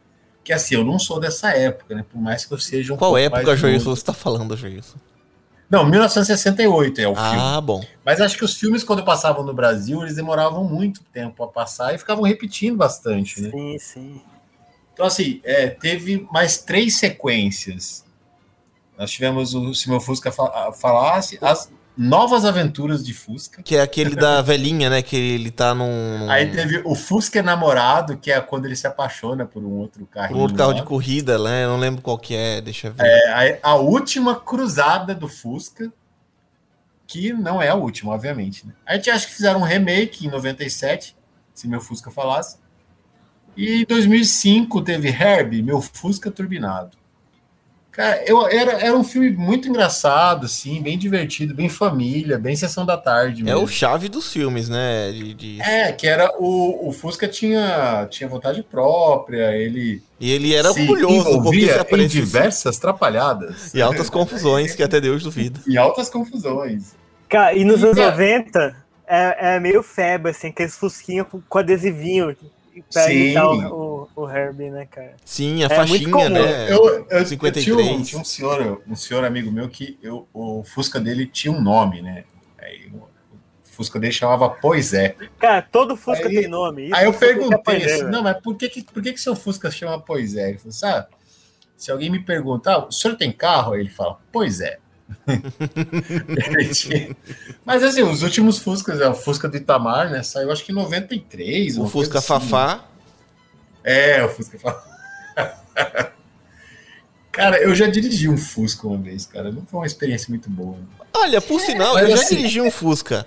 Que 0.43 0.51
assim, 0.53 0.75
eu 0.75 0.83
não 0.83 0.98
sou 0.98 1.19
dessa 1.19 1.51
época, 1.51 1.93
né? 1.95 2.03
Por 2.10 2.19
mais 2.19 2.45
que 2.45 2.53
eu 2.53 2.60
seja 2.60 2.93
um 2.93 2.98
Qual 2.98 3.12
pouco 3.12 3.19
época, 3.24 3.55
Joilson, 3.55 3.95
você 3.95 4.03
tá 4.03 4.13
falando, 4.13 4.57
Joilson? 4.57 4.98
Não, 5.69 5.86
1968 5.86 7.00
é 7.00 7.07
o 7.07 7.15
filme. 7.15 7.38
Ah, 7.39 7.62
bom. 7.62 7.81
Mas 8.03 8.19
acho 8.19 8.38
que 8.38 8.43
os 8.43 8.55
filmes, 8.57 8.83
quando 8.83 9.05
passavam 9.05 9.43
no 9.45 9.53
Brasil, 9.53 10.01
eles 10.01 10.15
demoravam 10.15 10.63
muito 10.65 11.01
tempo 11.13 11.43
a 11.43 11.48
passar 11.48 11.93
e 11.95 11.98
ficavam 11.98 12.24
repetindo 12.24 12.75
bastante, 12.75 13.39
né? 13.41 13.51
Sim, 13.51 13.77
sim. 13.79 14.21
Então, 14.93 15.05
assim, 15.05 15.39
é, 15.43 15.67
teve 15.69 16.27
mais 16.31 16.57
três 16.57 16.95
sequências. 16.95 18.03
Nós 18.98 19.10
tivemos 19.12 19.55
o 19.55 19.74
Se 19.74 19.89
Meu 19.89 20.01
Fusca 20.01 20.31
Fa- 20.31 20.74
Falasse, 20.74 21.38
as 21.41 21.71
novas 21.98 22.45
aventuras 22.45 23.05
de 23.05 23.13
Fusca. 23.13 23.62
Que 23.62 23.75
é 23.75 23.81
aquele 23.81 24.15
da 24.15 24.41
velhinha, 24.43 24.89
né? 24.89 25.01
Que 25.01 25.15
ele 25.15 25.51
tá 25.51 25.74
num. 25.74 26.29
Aí 26.29 26.50
teve 26.51 26.81
o 26.86 26.95
Fusca 26.95 27.41
Namorado, 27.43 28.17
que 28.17 28.31
é 28.31 28.39
quando 28.41 28.65
ele 28.65 28.75
se 28.75 28.88
apaixona 28.88 29.45
por 29.45 29.63
um 29.63 29.71
outro 29.71 30.05
carro. 30.05 30.29
por 30.29 30.38
um 30.38 30.41
outro 30.41 30.57
carro 30.57 30.74
de 30.74 30.83
corrida, 30.83 31.38
né? 31.38 31.65
Eu 31.65 31.69
não 31.69 31.79
lembro 31.79 32.01
qual 32.01 32.17
que 32.17 32.36
é, 32.36 32.62
deixa 32.62 32.88
eu 32.88 32.93
ver. 32.93 33.05
É, 33.05 33.60
a, 33.63 33.71
a 33.71 33.75
última 33.75 34.39
cruzada 34.39 35.13
do 35.13 35.27
Fusca, 35.27 35.91
que 37.05 37.33
não 37.33 37.62
é 37.62 37.69
a 37.69 37.75
última, 37.75 38.13
obviamente. 38.13 38.65
Né? 38.65 38.74
A 38.86 38.95
gente 38.95 39.10
acha 39.10 39.27
que 39.27 39.33
fizeram 39.33 39.60
um 39.62 39.65
remake 39.65 40.25
em 40.25 40.29
97, 40.29 41.15
se 41.53 41.67
meu 41.67 41.81
Fusca 41.81 42.10
falasse. 42.10 42.57
E 43.55 43.81
em 43.81 43.86
2005 43.86 44.81
teve 44.81 45.10
Herbie, 45.10 45.62
meu 45.62 45.81
Fusca 45.81 46.31
Turbinado. 46.31 47.00
Cara, 47.91 48.24
eu, 48.25 48.48
era, 48.48 48.71
era 48.74 48.95
um 48.98 49.03
filme 49.03 49.31
muito 49.31 49.67
engraçado, 49.67 50.45
assim, 50.45 50.81
bem 50.81 50.98
divertido, 50.98 51.53
bem 51.53 51.67
família, 51.67 52.38
bem 52.38 52.55
sessão 52.55 52.86
da 52.86 52.95
tarde. 52.98 53.41
É 53.41 53.45
mesmo. 53.45 53.63
o 53.63 53.67
chave 53.67 54.07
dos 54.07 54.31
filmes, 54.31 54.69
né? 54.69 55.12
De, 55.12 55.33
de- 55.33 55.62
É, 55.62 55.91
que 55.91 56.07
era 56.07 56.31
o, 56.39 56.88
o 56.88 56.93
Fusca 56.93 57.27
tinha, 57.27 58.07
tinha 58.10 58.29
vontade 58.29 58.63
própria, 58.63 59.51
ele 59.57 60.01
E 60.21 60.31
ele 60.31 60.55
era 60.55 60.71
se 60.71 60.79
orgulhoso, 60.81 61.24
porque 61.24 61.38
envolvia 61.38 61.83
se 61.86 61.95
em 61.95 62.07
diversas 62.07 62.79
trapalhadas 62.79 63.74
E 63.74 63.81
altas 63.81 64.10
confusões 64.10 64.74
que 64.74 64.81
até 64.83 65.01
Deus 65.01 65.21
duvida. 65.21 65.60
e 65.67 65.77
altas 65.77 66.10
confusões. 66.10 66.95
Cara, 67.27 67.53
e 67.53 67.65
nos 67.65 67.81
E, 67.81 67.86
anos 67.86 67.98
cara- 67.98 68.12
90 68.12 68.75
é, 69.05 69.55
é 69.55 69.60
meio 69.60 69.83
febre, 69.83 70.31
assim, 70.31 70.48
aqueles 70.48 70.77
fusquinhos 70.77 71.27
com, 71.29 71.41
com 71.41 71.57
adesivinho 72.71 72.85
pra 72.91 73.03
Sim. 73.03 73.13
imitar 73.13 73.47
o, 73.47 74.09
o, 74.15 74.24
o 74.24 74.29
Herbie, 74.29 74.69
né, 74.69 74.85
cara? 74.85 75.15
Sim, 75.25 75.63
a 75.63 75.67
É 75.67 75.85
muito 75.85 76.09
faixinha, 76.09 76.29
né? 76.29 76.72
Eu, 76.72 76.87
eu, 76.87 77.07
eu 77.09 77.25
53. 77.25 77.63
tinha, 77.65 77.75
um, 77.96 78.01
tinha 78.01 78.22
um 78.22 78.25
senhor, 78.25 78.81
um 78.87 78.96
senhor 78.96 79.24
amigo 79.25 79.51
meu 79.51 79.67
que 79.69 79.98
eu, 80.01 80.27
o 80.33 80.63
Fusca 80.63 81.00
dele 81.00 81.25
tinha 81.25 81.51
um 81.51 81.61
nome, 81.61 82.01
né? 82.01 82.24
Aí, 82.59 82.87
o 82.93 83.07
Fusca 83.63 84.00
dele 84.00 84.13
chamava 84.13 84.50
Poisé. 84.50 85.15
Cara, 85.39 85.61
todo 85.61 85.96
Fusca 85.98 86.27
Aí- 86.27 86.35
tem 86.41 86.48
nome. 86.48 86.85
isso 86.87 86.96
Aí 86.96 87.05
eu 87.05 87.13
perguntei 87.13 87.83
assim, 87.85 88.03
não, 88.03 88.24
mas 88.24 88.39
por 88.41 88.55
que, 88.55 88.69
que, 88.69 88.83
por 88.83 89.01
que, 89.01 89.13
que 89.13 89.19
seu 89.22 89.35
Fusca 89.35 89.69
chama 89.72 90.00
Poisé? 90.00 90.50
Ele 90.50 90.57
falou, 90.57 90.72
sabe, 90.72 91.07
se 91.75 91.91
alguém 91.91 92.09
me 92.09 92.19
perguntar, 92.24 92.85
o 92.87 92.91
senhor 92.91 93.15
tem 93.17 93.31
carro? 93.31 93.74
Aí 93.74 93.81
ele 93.81 93.89
fala, 93.89 94.19
pois 94.31 94.61
é. 94.61 94.77
Mas 97.65 97.83
assim, 97.83 98.01
os 98.03 98.24
últimos 98.24 98.59
Fuscas, 98.59 99.00
é 99.01 99.07
o 99.07 99.13
Fusca 99.13 99.47
do 99.47 99.57
Itamar, 99.57 100.09
né? 100.09 100.24
Saiu 100.24 100.51
acho 100.51 100.63
que 100.65 100.71
em 100.71 100.75
93. 100.75 101.77
O 101.77 101.87
Fusca 101.87 102.19
assim. 102.19 102.27
Fafá. 102.27 102.85
É, 103.83 104.24
o 104.24 104.29
Fusca 104.29 104.57
Fafá. 104.59 104.91
Cara, 107.31 107.57
eu 107.61 107.74
já 107.74 107.87
dirigi 107.87 108.27
um 108.27 108.37
Fusca 108.37 108.85
uma 108.87 108.97
vez, 108.97 109.25
cara. 109.25 109.51
Não 109.51 109.65
foi 109.65 109.79
uma 109.79 109.85
experiência 109.85 110.27
muito 110.29 110.50
boa. 110.50 110.75
né? 110.77 110.83
Olha, 111.15 111.39
por 111.41 111.61
sinal, 111.61 111.93
Mas 111.93 112.03
eu 112.03 112.09
já 112.17 112.24
assim- 112.24 112.35
dirigi 112.35 112.59
um 112.61 112.69
Fusca. 112.69 113.25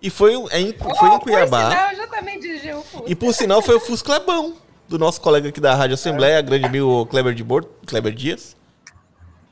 E 0.00 0.10
foi, 0.10 0.36
um- 0.36 0.48
é 0.50 0.60
em, 0.60 0.74
Oh, 0.80 0.94
foi 0.94 1.08
em 1.08 1.18
por 1.18 1.20
Cuiabá. 1.22 1.70
sinal, 1.70 1.90
eu 1.90 1.96
já 1.96 2.06
também 2.06 2.38
dirigi 2.38 2.72
um 2.72 2.82
Fusca. 2.82 3.10
E 3.10 3.14
por 3.16 3.34
sinal 3.34 3.60
foi 3.60 3.74
o 3.74 3.80
Fusca 3.80 4.12
Lebão, 4.12 4.56
do 4.88 4.96
nosso 4.98 5.20
colega 5.20 5.48
aqui 5.48 5.60
da 5.60 5.74
Rádio 5.74 5.94
Assembleia, 5.94 6.40
grande 6.40 6.66
amigo 6.66 7.04
Kleber 7.06 7.34
de 7.34 7.42
Borto, 7.42 7.68
Kleber 7.86 8.14
Dias. 8.14 8.56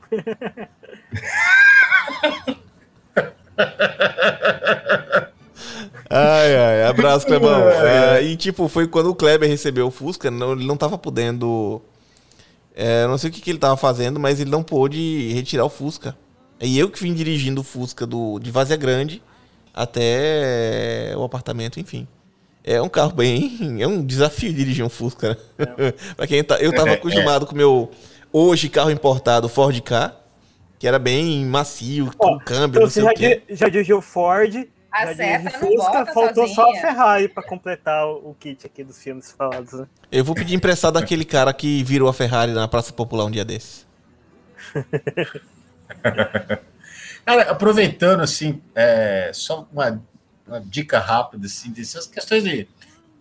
Ai, 6.09 6.55
ai, 6.55 6.83
abraço, 6.83 7.25
Clebão. 7.25 7.61
É, 7.81 8.21
e 8.23 8.35
tipo, 8.35 8.67
foi 8.67 8.87
quando 8.87 9.09
o 9.09 9.15
Kleber 9.15 9.49
recebeu 9.49 9.87
o 9.87 9.91
Fusca, 9.91 10.29
não- 10.29 10.53
ele 10.53 10.65
não 10.65 10.75
tava 10.77 10.97
podendo. 10.97 11.81
é, 12.75 13.05
não 13.07 13.17
sei 13.17 13.29
o 13.29 13.33
que, 13.33 13.41
que 13.41 13.49
ele 13.51 13.59
tava 13.59 13.77
fazendo, 13.77 14.19
mas 14.19 14.39
ele 14.39 14.49
não 14.49 14.63
pôde 14.63 15.31
retirar 15.33 15.65
o 15.65 15.69
Fusca. 15.69 16.15
E 16.59 16.77
eu 16.77 16.89
que 16.89 17.01
vim 17.01 17.13
dirigindo 17.13 17.61
o 17.61 17.63
Fusca 17.63 18.05
do, 18.05 18.39
de 18.39 18.51
Vazia 18.51 18.75
Grande 18.77 19.21
até 19.73 21.13
o 21.17 21.23
apartamento, 21.23 21.79
enfim. 21.79 22.07
É 22.63 22.81
um 22.81 22.89
carro 22.89 23.13
bem. 23.13 23.77
É 23.81 23.87
um 23.87 24.05
desafio 24.05 24.53
dirigir 24.53 24.85
um 24.85 24.89
Fusca, 24.89 25.37
né? 25.57 25.93
pra 26.15 26.27
quem 26.27 26.43
tá, 26.43 26.57
eu 26.59 26.73
tava 26.73 26.91
É, 26.91 26.93
acostumado 26.93 27.45
com 27.45 27.53
o 27.53 27.57
meu 27.57 27.89
hoje 28.31 28.69
carro 28.69 28.91
importado 28.91 29.49
Ford 29.49 29.79
K, 29.81 30.13
que 30.81 30.87
era 30.87 30.97
bem 30.97 31.45
macio, 31.45 32.11
com 32.17 32.39
câmbio, 32.39 32.79
Então 32.79 32.81
não 32.81 32.89
você 32.89 32.93
sei 33.01 33.03
já, 33.03 33.11
o 33.11 33.13
quê. 33.13 33.43
di- 33.47 33.55
já 33.55 33.69
dirigiu 33.69 34.01
Ford, 34.01 34.67
A 34.91 35.05
já 35.05 35.13
seta 35.13 35.49
dirigiu 35.51 35.69
não 35.77 35.77
volta 35.77 36.11
faltou 36.11 36.47
só 36.47 36.63
a 36.63 36.65
sozinha. 36.65 36.81
Ferrari 36.81 37.27
pra 37.29 37.43
completar 37.43 38.07
o, 38.07 38.31
o 38.31 38.33
kit 38.33 38.65
aqui 38.65 38.83
dos 38.83 38.97
filmes 38.97 39.31
falados, 39.31 39.73
né? 39.73 39.85
Eu 40.11 40.25
vou 40.25 40.33
pedir 40.33 40.55
emprestado 40.55 40.95
daquele 40.95 41.23
cara 41.23 41.53
que 41.53 41.83
virou 41.83 42.09
a 42.09 42.13
Ferrari 42.13 42.51
na 42.51 42.67
Praça 42.67 42.91
Popular 42.91 43.25
um 43.25 43.29
dia 43.31 43.45
desses. 43.45 43.85
Cara, 47.23 47.43
aproveitando, 47.51 48.21
assim, 48.21 48.59
é, 48.73 49.29
só 49.35 49.67
uma, 49.71 50.01
uma 50.47 50.59
dica 50.61 50.97
rápida, 50.97 51.45
assim, 51.45 51.71
dessas 51.71 52.07
questões 52.07 52.43
de. 52.43 52.67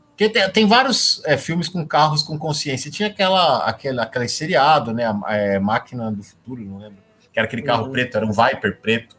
Porque 0.08 0.30
tem, 0.30 0.50
tem 0.50 0.66
vários 0.66 1.22
é, 1.26 1.36
filmes 1.36 1.68
com 1.68 1.86
carros 1.86 2.22
com 2.22 2.38
consciência. 2.38 2.90
Tinha 2.90 3.08
aquela, 3.08 3.66
aquela, 3.66 4.02
aquele 4.04 4.28
seriado, 4.28 4.94
né? 4.94 5.04
a- 5.04 5.20
é, 5.36 5.58
Máquina 5.58 6.10
do 6.10 6.22
Futuro, 6.22 6.62
não 6.64 6.78
lembro. 6.78 7.09
Que 7.32 7.38
era 7.38 7.46
aquele 7.46 7.62
carro 7.62 7.86
Uhum. 7.86 7.92
preto, 7.92 8.16
era 8.16 8.26
um 8.26 8.32
Viper 8.32 8.80
preto. 8.80 9.16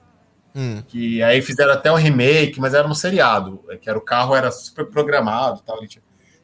Hum. 0.54 0.84
Que 0.88 1.24
aí 1.24 1.42
fizeram 1.42 1.72
até 1.72 1.92
um 1.92 1.96
remake, 1.96 2.60
mas 2.60 2.74
era 2.74 2.88
um 2.88 2.94
seriado. 2.94 3.64
é, 3.70 3.78
Que 3.78 3.90
era 3.90 3.98
o 3.98 4.02
carro 4.02 4.36
era 4.36 4.52
super 4.52 4.86
programado 4.86 5.62
e 5.62 5.66
tal. 5.66 5.80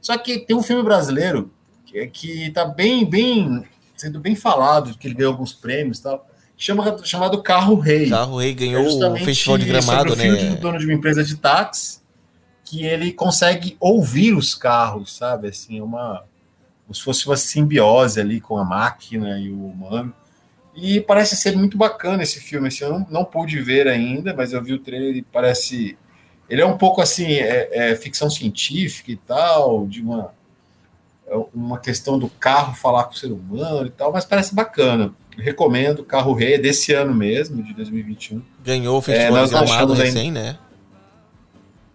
Só 0.02 0.18
que 0.18 0.40
tem 0.40 0.56
um 0.56 0.64
filme 0.64 0.82
brasileiro 0.84 1.52
que, 1.86 2.08
que 2.08 2.52
tá 2.52 2.64
bem, 2.66 3.04
bem, 3.10 3.66
sendo 3.96 4.20
bem 4.20 4.36
falado, 4.36 4.98
que 4.98 5.08
ele 5.08 5.16
ganhou 5.16 5.34
alguns 5.34 5.54
prêmios 5.54 6.00
e 6.00 6.04
tal. 6.04 6.26
Chama, 6.60 6.98
chamado 7.04 7.44
Carro 7.44 7.76
Rei. 7.80 8.10
Carro 8.10 8.38
Rei 8.40 8.52
É 8.52 8.54
ganhou 8.54 8.82
o 8.82 8.90
justamente 8.90 9.26
Festival 9.26 9.58
de 9.60 9.66
Gramado, 9.66 10.10
sobre 10.10 10.14
o 10.14 10.16
filho 10.18 10.38
de 10.38 10.50
né? 10.52 10.56
dono 10.56 10.80
de 10.80 10.86
uma 10.86 10.94
empresa 10.94 11.24
de 11.24 11.36
táxi 11.38 12.02
que 12.64 12.84
ele 12.86 13.14
consegue 13.14 13.78
ouvir 13.80 14.34
os 14.34 14.56
carros, 14.56 15.16
sabe? 15.16 15.50
Assim, 15.50 15.80
é 15.80 15.84
uma 15.84 16.24
como 16.86 16.96
se 16.96 17.02
fosse 17.04 17.26
uma 17.28 17.36
simbiose 17.38 18.20
ali 18.20 18.40
com 18.42 18.58
a 18.58 18.64
máquina 18.64 19.38
e 19.40 19.50
o 19.52 19.66
humano. 19.68 20.14
E 20.80 21.02
parece 21.02 21.36
ser 21.36 21.56
muito 21.58 21.76
bacana 21.76 22.22
esse 22.22 22.40
filme. 22.40 22.68
Assim, 22.68 22.84
eu 22.84 22.92
não, 22.92 23.08
não 23.10 23.26
pude 23.26 23.60
ver 23.60 23.88
ainda, 23.88 24.32
mas 24.36 24.54
eu 24.54 24.64
vi 24.64 24.74
o 24.74 24.80
trailer 24.80 25.16
e 25.18 25.24
parece. 25.24 25.98
Ele 26.48 26.62
é 26.62 26.66
um 26.66 26.78
pouco 26.78 27.02
assim, 27.02 27.26
é, 27.34 27.70
é 27.92 27.96
ficção 27.96 28.30
científica 28.30 29.12
e 29.12 29.16
tal, 29.18 29.88
de 29.88 30.02
uma, 30.02 30.32
é 31.28 31.36
uma 31.54 31.80
questão 31.80 32.20
do 32.20 32.30
carro 32.30 32.76
falar 32.76 33.06
com 33.06 33.14
o 33.14 33.18
ser 33.18 33.32
humano 33.32 33.88
e 33.88 33.90
tal, 33.90 34.14
mas 34.14 34.24
parece 34.24 34.54
bacana. 34.54 35.12
Recomendo, 35.36 36.04
Carro 36.04 36.34
Rei, 36.34 36.54
é 36.54 36.58
desse 36.58 36.94
ano 36.94 37.14
mesmo, 37.14 37.62
de 37.64 37.74
2021. 37.74 38.42
Ganhou 38.64 38.98
o 38.98 39.02
Festival 39.02 39.32
nós 39.34 39.50
de 39.50 39.56
Gramado 39.56 39.72
achamos 39.74 40.00
ainda- 40.00 40.04
recém, 40.06 40.32
né? 40.32 40.58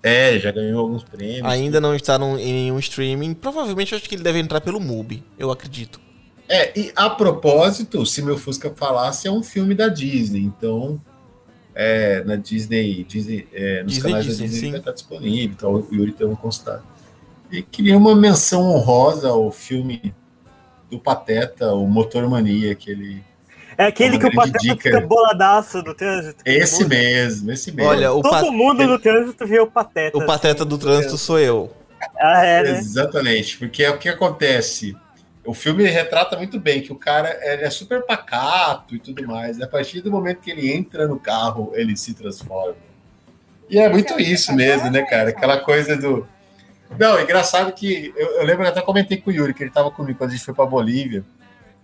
É, 0.02 0.38
já 0.38 0.50
ganhou 0.50 0.80
alguns 0.80 1.04
prêmios. 1.04 1.44
Ainda 1.46 1.80
não 1.80 1.94
está 1.94 2.18
num- 2.18 2.36
em 2.38 2.52
nenhum 2.52 2.78
streaming. 2.80 3.34
Provavelmente 3.34 3.94
acho 3.94 4.08
que 4.08 4.16
ele 4.16 4.22
deve 4.24 4.40
entrar 4.40 4.60
pelo 4.60 4.80
MUBI, 4.80 5.22
eu 5.38 5.50
acredito. 5.50 6.00
É, 6.48 6.78
e 6.78 6.92
a 6.94 7.08
propósito, 7.08 8.04
se 8.04 8.22
meu 8.22 8.36
Fusca 8.36 8.72
falasse, 8.74 9.26
é 9.26 9.30
um 9.30 9.42
filme 9.42 9.74
da 9.74 9.88
Disney, 9.88 10.40
então 10.40 11.00
é, 11.74 12.22
na 12.24 12.36
Disney, 12.36 13.04
Disney 13.04 13.48
é, 13.52 13.82
nos 13.82 13.94
Disney, 13.94 14.10
canais 14.10 14.26
Disney, 14.26 14.44
da 14.46 14.50
Disney 14.50 14.66
sim. 14.66 14.70
vai 14.70 14.80
estar 14.80 14.92
disponível, 14.92 15.54
então 15.56 15.74
o 15.74 15.94
Yuri 15.94 16.12
tem 16.12 16.26
um 16.26 16.34
constado. 16.36 16.82
E 17.50 17.62
queria 17.62 17.96
uma 17.96 18.14
menção 18.14 18.62
honrosa 18.70 19.28
ao 19.28 19.50
filme 19.50 20.14
do 20.90 20.98
Pateta, 20.98 21.72
o 21.72 21.86
Motor 21.86 22.28
Mania, 22.28 22.74
que 22.74 22.90
ele. 22.90 23.22
É 23.76 23.86
aquele 23.86 24.16
Uma 24.16 24.20
que 24.20 24.26
o 24.26 24.34
Pateta 24.34 24.58
dica. 24.58 24.82
fica 24.82 25.00
boladaço 25.00 25.82
do 25.82 25.94
trânsito. 25.94 26.42
Esse 26.44 26.86
mesmo, 26.86 27.50
esse 27.50 27.72
mesmo. 27.72 27.90
Olha, 27.90 28.12
o, 28.12 28.20
Todo 28.20 28.30
pa- 28.30 28.50
mundo 28.50 28.86
no 28.86 28.98
trânsito 28.98 29.46
vê 29.46 29.58
o 29.60 29.66
Pateta. 29.66 30.16
o 30.18 30.26
pateta 30.26 30.62
assim, 30.62 30.68
do 30.68 30.76
trânsito 30.78 31.16
sou 31.16 31.38
eu. 31.38 31.70
Ah, 32.18 32.44
é, 32.44 32.62
né? 32.62 32.70
Exatamente, 32.78 33.56
porque 33.58 33.82
é 33.82 33.90
o 33.90 33.98
que 33.98 34.08
acontece. 34.08 34.94
O 35.44 35.54
filme 35.54 35.84
retrata 35.84 36.36
muito 36.36 36.60
bem 36.60 36.82
que 36.82 36.92
o 36.92 36.96
cara 36.96 37.28
é 37.42 37.68
super 37.68 38.02
pacato 38.02 38.94
e 38.94 38.98
tudo 39.00 39.26
mais. 39.26 39.60
A 39.60 39.66
partir 39.66 40.00
do 40.00 40.10
momento 40.10 40.40
que 40.40 40.50
ele 40.50 40.72
entra 40.72 41.08
no 41.08 41.18
carro, 41.18 41.72
ele 41.74 41.96
se 41.96 42.14
transforma. 42.14 42.76
E 43.68 43.78
é 43.78 43.88
muito 43.88 44.20
isso 44.20 44.54
mesmo, 44.54 44.90
né, 44.90 45.02
cara? 45.02 45.30
Aquela 45.30 45.58
coisa 45.58 45.96
do. 45.96 46.28
Não, 46.98 47.18
engraçado 47.20 47.72
que 47.72 48.12
eu, 48.14 48.32
eu 48.32 48.44
lembro 48.44 48.58
que 48.58 48.68
eu 48.68 48.72
até 48.72 48.82
comentei 48.82 49.16
com 49.16 49.30
o 49.30 49.32
Yuri, 49.32 49.54
que 49.54 49.62
ele 49.62 49.70
estava 49.70 49.90
comigo 49.90 50.18
quando 50.18 50.30
a 50.30 50.32
gente 50.34 50.44
foi 50.44 50.54
para 50.54 50.66
Bolívia, 50.66 51.24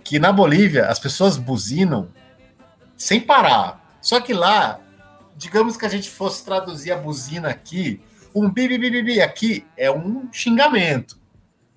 que 0.05 0.19
na 0.19 0.31
Bolívia 0.31 0.87
as 0.87 0.99
pessoas 0.99 1.37
buzinam 1.37 2.09
sem 2.97 3.21
parar. 3.21 3.97
Só 4.01 4.21
que 4.21 4.33
lá, 4.33 4.81
digamos 5.37 5.77
que 5.77 5.87
a 5.87 5.89
gente 5.89 6.11
fosse 6.11 6.45
traduzir 6.45 6.93
a 6.93 6.97
buzina 6.97 7.49
aqui, 7.49 8.01
um 8.35 8.51
bi, 8.51 8.69
bi, 8.69 8.79
bi, 8.79 8.91
bi, 8.91 9.03
bi 9.03 9.21
aqui 9.21 9.67
é 9.77 9.91
um 9.91 10.29
xingamento, 10.31 11.19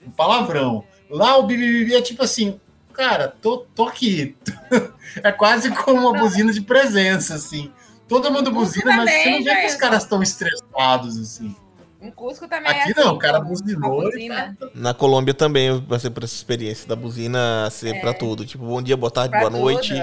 um 0.05 0.11
palavrão. 0.11 0.83
Lá 1.11 1.37
o 1.37 1.43
bi, 1.43 1.57
bi, 1.57 1.67
bi, 1.67 1.85
bi 1.85 1.95
é 1.95 2.01
tipo 2.01 2.23
assim, 2.23 2.59
cara, 2.93 3.27
tô, 3.27 3.65
tô 3.75 3.83
aqui. 3.83 4.35
é 5.21 5.31
quase 5.31 5.69
como 5.71 6.09
uma 6.09 6.19
buzina 6.19 6.51
de 6.51 6.61
presença, 6.61 7.35
assim. 7.35 7.71
Todo 8.07 8.31
mundo 8.31 8.51
buzina, 8.51 8.95
mas 8.97 9.09
você 9.09 9.29
não 9.29 9.43
vê 9.43 9.55
que 9.61 9.67
os 9.67 9.75
caras 9.75 10.03
estão 10.03 10.21
estressados, 10.21 11.17
assim. 11.17 11.55
Em 12.01 12.09
Cusco 12.09 12.47
também 12.47 12.71
é 12.71 12.81
Aqui 12.81 12.91
assim, 12.91 12.99
não, 12.99 13.13
o 13.13 13.19
cara 13.19 13.37
a 13.37 13.41
buzinou 13.41 14.01
e 14.01 14.11
buzina. 14.11 14.57
Na 14.73 14.91
Colômbia 14.91 15.35
também 15.35 15.79
vai 15.87 15.99
ser 15.99 16.09
por 16.09 16.23
essa 16.23 16.33
experiência 16.33 16.87
da 16.87 16.95
buzina 16.95 17.69
ser 17.69 18.01
pra 18.01 18.11
tudo. 18.11 18.43
Tipo, 18.43 18.65
bom 18.65 18.81
dia, 18.81 18.97
boa 18.97 19.11
tarde, 19.11 19.29
pra 19.29 19.41
boa 19.41 19.51
tudo. 19.51 19.61
noite. 19.61 19.93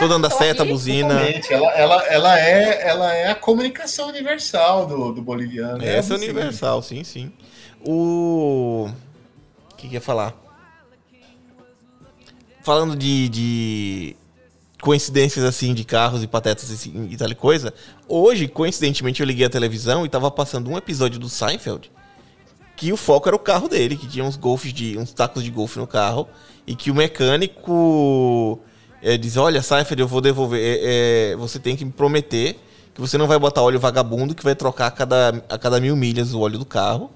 Tô 0.00 0.08
dando 0.08 0.26
a 0.26 0.30
seta, 0.30 0.64
aqui, 0.64 0.72
buzina. 0.72 1.20
Ela, 1.50 1.72
ela, 1.72 2.06
ela, 2.06 2.40
é, 2.40 2.88
ela 2.88 3.14
é 3.14 3.30
a 3.30 3.34
comunicação 3.34 4.08
universal 4.08 4.86
do, 4.86 5.12
do 5.12 5.22
boliviano. 5.22 5.84
Essa 5.84 6.14
é 6.14 6.16
a 6.16 6.18
universal, 6.18 6.82
sim, 6.82 7.04
sim. 7.04 7.32
O. 7.84 8.88
Que 9.78 9.88
que 9.88 9.94
ia 9.94 10.00
falar? 10.00 10.34
Falando 12.62 12.94
de, 12.94 13.28
de 13.30 14.16
coincidências 14.82 15.44
assim 15.44 15.72
de 15.72 15.84
carros 15.84 16.22
e 16.22 16.26
patetas 16.26 16.70
assim, 16.70 17.08
e 17.10 17.16
tal 17.16 17.34
coisa. 17.34 17.72
Hoje, 18.06 18.46
coincidentemente, 18.46 19.20
eu 19.22 19.26
liguei 19.26 19.46
a 19.46 19.50
televisão 19.50 20.04
e 20.04 20.08
tava 20.10 20.30
passando 20.30 20.70
um 20.70 20.76
episódio 20.76 21.18
do 21.18 21.30
Seinfeld 21.30 21.90
que 22.78 22.92
o 22.92 22.96
foco 22.96 23.28
era 23.28 23.34
o 23.34 23.40
carro 23.40 23.68
dele, 23.68 23.96
que 23.96 24.06
tinha 24.06 24.24
uns 24.24 24.36
golfes 24.36 24.72
de. 24.72 24.96
uns 24.96 25.12
tacos 25.12 25.42
de 25.42 25.50
golfe 25.50 25.78
no 25.80 25.86
carro, 25.86 26.28
e 26.64 26.76
que 26.76 26.92
o 26.92 26.94
mecânico 26.94 28.60
é, 29.02 29.16
diz, 29.16 29.36
olha, 29.36 29.60
Seinfeld, 29.60 30.00
eu 30.00 30.06
vou 30.06 30.20
devolver. 30.20 30.60
é, 30.60 31.32
é, 31.32 31.36
você 31.36 31.58
tem 31.58 31.74
que 31.74 31.84
me 31.84 31.90
prometer 31.90 32.56
que 32.94 33.00
você 33.00 33.18
não 33.18 33.26
vai 33.26 33.38
botar 33.38 33.62
óleo 33.62 33.80
vagabundo, 33.80 34.32
que 34.32 34.44
vai 34.44 34.54
trocar 34.54 34.86
a 34.86 34.90
cada, 34.92 35.44
a 35.48 35.58
cada 35.58 35.80
mil 35.80 35.96
milhas 35.96 36.32
o 36.32 36.40
óleo 36.40 36.56
do 36.56 36.64
carro. 36.64 37.10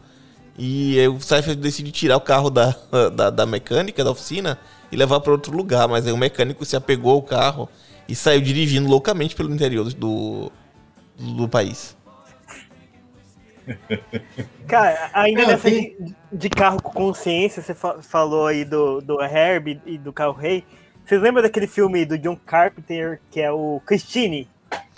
E 0.59 0.99
aí 1.01 1.09
o 1.09 1.21
Seinfeld 1.21 1.61
decide 1.61 1.91
tirar 1.91 2.17
o 2.17 2.21
carro 2.21 2.51
da, 2.51 2.75
da, 3.15 3.31
da 3.31 3.47
mecânica, 3.47 4.05
da 4.05 4.11
oficina, 4.11 4.59
e 4.91 4.97
levar 4.97 5.21
para 5.21 5.33
outro 5.33 5.57
lugar. 5.57 5.89
Mas 5.89 6.07
aí 6.07 6.13
o 6.13 6.17
mecânico 6.17 6.65
se 6.65 6.77
apegou 6.77 7.13
ao 7.13 7.23
carro 7.23 7.69
e 8.09 8.15
saiu 8.15 8.41
dirigindo 8.41 8.89
loucamente 8.89 9.35
pelo 9.35 9.53
interior 9.53 9.85
do, 9.85 9.95
do, 9.95 10.53
do 11.37 11.49
país. 11.49 11.97
Cara, 14.67 15.11
ainda 15.13 15.43
Não, 15.43 15.49
nessa 15.49 15.71
tem- 15.71 15.97
de, 16.01 16.15
de 16.33 16.49
carro 16.51 16.83
com 16.83 16.91
consciência, 16.91 17.63
você 17.63 17.75
fa- 17.75 18.03
falou 18.03 18.47
aí 18.47 18.65
do, 18.65 19.01
do 19.01 19.23
Herbie 19.23 19.81
e 19.87 19.97
do 19.99 20.13
carro 20.13 20.33
rei. 20.33 20.65
Vocês 21.05 21.21
lembram 21.21 21.43
daquele 21.43 21.67
filme 21.67 22.05
do 22.05 22.17
John 22.19 22.37
Carpenter, 22.37 23.21
que 23.31 23.41
é 23.41 23.51
o 23.51 23.81
Christine? 23.87 24.49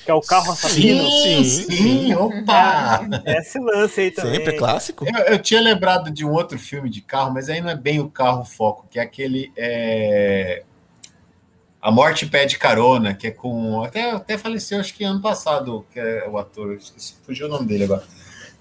Que 0.05 0.11
é 0.11 0.15
o 0.15 0.21
carro 0.21 0.53
assassino? 0.53 1.03
Sim, 1.11 1.45
Sim, 1.45 1.71
sim, 1.71 2.15
opa! 2.15 3.09
É 3.25 3.39
esse 3.39 3.59
lance 3.59 4.01
aí 4.03 4.11
também. 4.11 4.35
Sempre 4.35 4.55
é 4.55 4.59
clássico. 4.59 5.07
Eu, 5.07 5.25
eu 5.35 5.39
tinha 5.39 5.61
lembrado 5.63 6.11
de 6.11 6.27
um 6.27 6.31
outro 6.33 6.59
filme 6.59 6.91
de 6.91 7.01
carro, 7.01 7.33
mas 7.33 7.49
aí 7.49 7.61
não 7.63 7.71
é 7.71 7.75
bem 7.77 8.01
o 8.01 8.11
carro 8.11 8.45
foco, 8.45 8.87
que 8.91 8.99
é 8.99 9.03
aquele. 9.03 9.51
é, 9.57 10.63
A 11.81 11.91
Morte 11.91 12.27
Pede 12.27 12.59
Carona, 12.59 13.15
que 13.15 13.29
é 13.29 13.31
com. 13.31 13.83
Até, 13.83 14.11
até 14.11 14.37
faleceu, 14.37 14.79
acho 14.79 14.93
que 14.95 15.05
ano 15.05 15.23
passado, 15.23 15.87
que 15.91 15.99
é 15.99 16.29
o 16.29 16.37
ator, 16.37 16.75
esqueci- 16.75 17.15
fugiu 17.25 17.47
o 17.47 17.51
nome 17.51 17.67
dele 17.67 17.85
agora. 17.85 18.03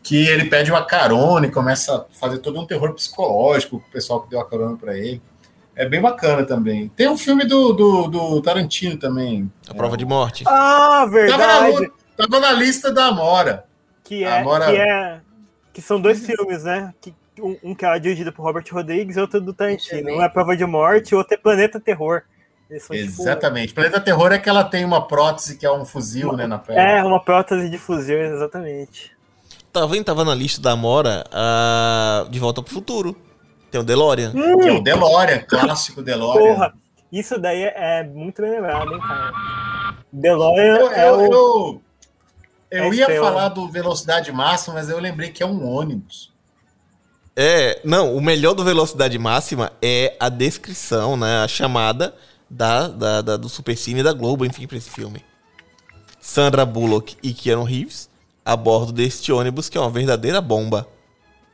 Que 0.01 0.25
ele 0.27 0.45
pede 0.49 0.71
uma 0.71 0.85
carona 0.85 1.47
e 1.47 1.51
começa 1.51 1.95
a 1.95 2.05
fazer 2.13 2.39
todo 2.39 2.59
um 2.59 2.65
terror 2.65 2.93
psicológico 2.93 3.79
com 3.81 3.87
o 3.87 3.91
pessoal 3.91 4.21
que 4.21 4.29
deu 4.29 4.39
a 4.39 4.49
carona 4.49 4.77
para 4.77 4.97
ele. 4.97 5.21
É 5.75 5.87
bem 5.87 6.01
bacana 6.01 6.43
também. 6.45 6.87
Tem 6.89 7.07
um 7.07 7.17
filme 7.17 7.45
do, 7.45 7.73
do, 7.73 8.07
do 8.07 8.41
Tarantino 8.41 8.97
também. 8.97 9.51
A 9.67 9.73
prova 9.73 9.97
de 9.97 10.05
morte. 10.05 10.43
Ah, 10.47 11.05
Tava 11.05 11.05
na, 11.05 11.05
verdade. 11.05 11.91
tava 12.15 12.39
na 12.39 12.51
lista 12.51 12.91
da 12.91 13.07
Amora. 13.07 13.65
Que 14.03 14.23
é, 14.23 14.39
Agora- 14.39 14.65
que 14.67 14.75
é. 14.77 15.19
Que 15.73 15.81
são 15.81 15.99
dois 15.99 16.23
filmes, 16.23 16.63
né? 16.63 16.93
Que, 17.01 17.13
um, 17.41 17.57
um 17.63 17.75
que 17.75 17.83
é 17.83 17.97
dirigido 17.97 18.31
por 18.31 18.43
Robert 18.43 18.65
Rodrigues 18.71 19.17
e 19.17 19.19
outro 19.19 19.41
do 19.41 19.53
Tarantino. 19.53 20.11
Um 20.11 20.21
é 20.21 20.29
Prova 20.29 20.55
de 20.55 20.65
Morte 20.65 21.11
e 21.11 21.15
o 21.15 21.17
outro 21.17 21.33
é 21.33 21.37
Planeta 21.37 21.79
Terror. 21.79 22.21
Tipo, 22.69 22.93
Exatamente. 22.93 23.73
Planeta 23.73 23.99
Terror 23.99 24.31
é 24.31 24.39
que 24.39 24.49
ela 24.49 24.63
tem 24.63 24.85
uma 24.85 25.07
prótese 25.07 25.57
que 25.57 25.65
é 25.65 25.71
um 25.71 25.85
fuzil, 25.85 26.33
né, 26.33 26.47
na 26.47 26.57
perna. 26.57 26.81
É, 26.81 27.03
uma 27.03 27.19
prótese 27.23 27.69
de 27.69 27.77
fuzil, 27.77 28.19
exatamente. 28.19 29.11
Vendo? 29.89 30.03
Tava 30.03 30.23
na 30.23 30.35
lista 30.35 30.61
da 30.61 30.71
Amora 30.71 31.23
a 31.31 32.27
De 32.29 32.39
Volta 32.39 32.61
pro 32.61 32.73
Futuro. 32.73 33.15
Tem 33.73 33.81
o 33.81 33.83
DeLorean. 33.83 34.31
Que 34.31 34.67
é 34.67 34.71
o 34.71 34.83
DeLorean, 34.83 35.39
clássico 35.49 36.03
DeLorean. 36.03 36.53
Porra, 36.53 36.73
isso 37.11 37.39
daí 37.39 37.63
é, 37.63 37.73
é 38.01 38.03
muito 38.03 38.39
bem 38.39 38.51
lembrado, 38.51 38.93
hein, 38.93 38.99
cara. 38.99 39.31
DeLorean 40.11 40.63
Eu, 40.77 40.91
é 40.91 41.09
eu, 41.09 41.15
o. 41.15 41.23
eu, 41.23 41.81
eu 42.69 42.83
é 42.83 42.87
ia 42.89 43.01
estrela. 43.01 43.25
falar 43.25 43.47
do 43.49 43.67
velocidade 43.67 44.31
máxima, 44.31 44.75
mas 44.75 44.89
eu 44.89 44.99
lembrei 44.99 45.31
que 45.31 45.41
é 45.41 45.45
um 45.47 45.67
ônibus. 45.67 46.31
É, 47.35 47.81
não, 47.83 48.15
o 48.15 48.21
melhor 48.21 48.53
do 48.53 48.63
Velocidade 48.63 49.17
Máxima 49.17 49.71
é 49.81 50.15
a 50.19 50.29
descrição, 50.29 51.17
né? 51.17 51.43
A 51.43 51.47
chamada 51.47 52.13
da, 52.47 52.87
da, 52.87 53.21
da- 53.23 53.37
do 53.37 53.49
Supercine 53.49 54.03
da 54.03 54.13
Globo, 54.13 54.45
enfim, 54.45 54.67
pra 54.67 54.77
esse 54.77 54.91
filme. 54.91 55.25
Sandra 56.21 56.63
Bullock 56.63 57.17
e 57.23 57.33
Keanu 57.33 57.63
Reeves 57.63 58.07
a 58.45 58.55
bordo 58.55 58.91
deste 58.91 59.31
ônibus, 59.31 59.67
que 59.67 59.79
é 59.79 59.81
uma 59.81 59.89
verdadeira 59.89 60.39
bomba. 60.41 60.87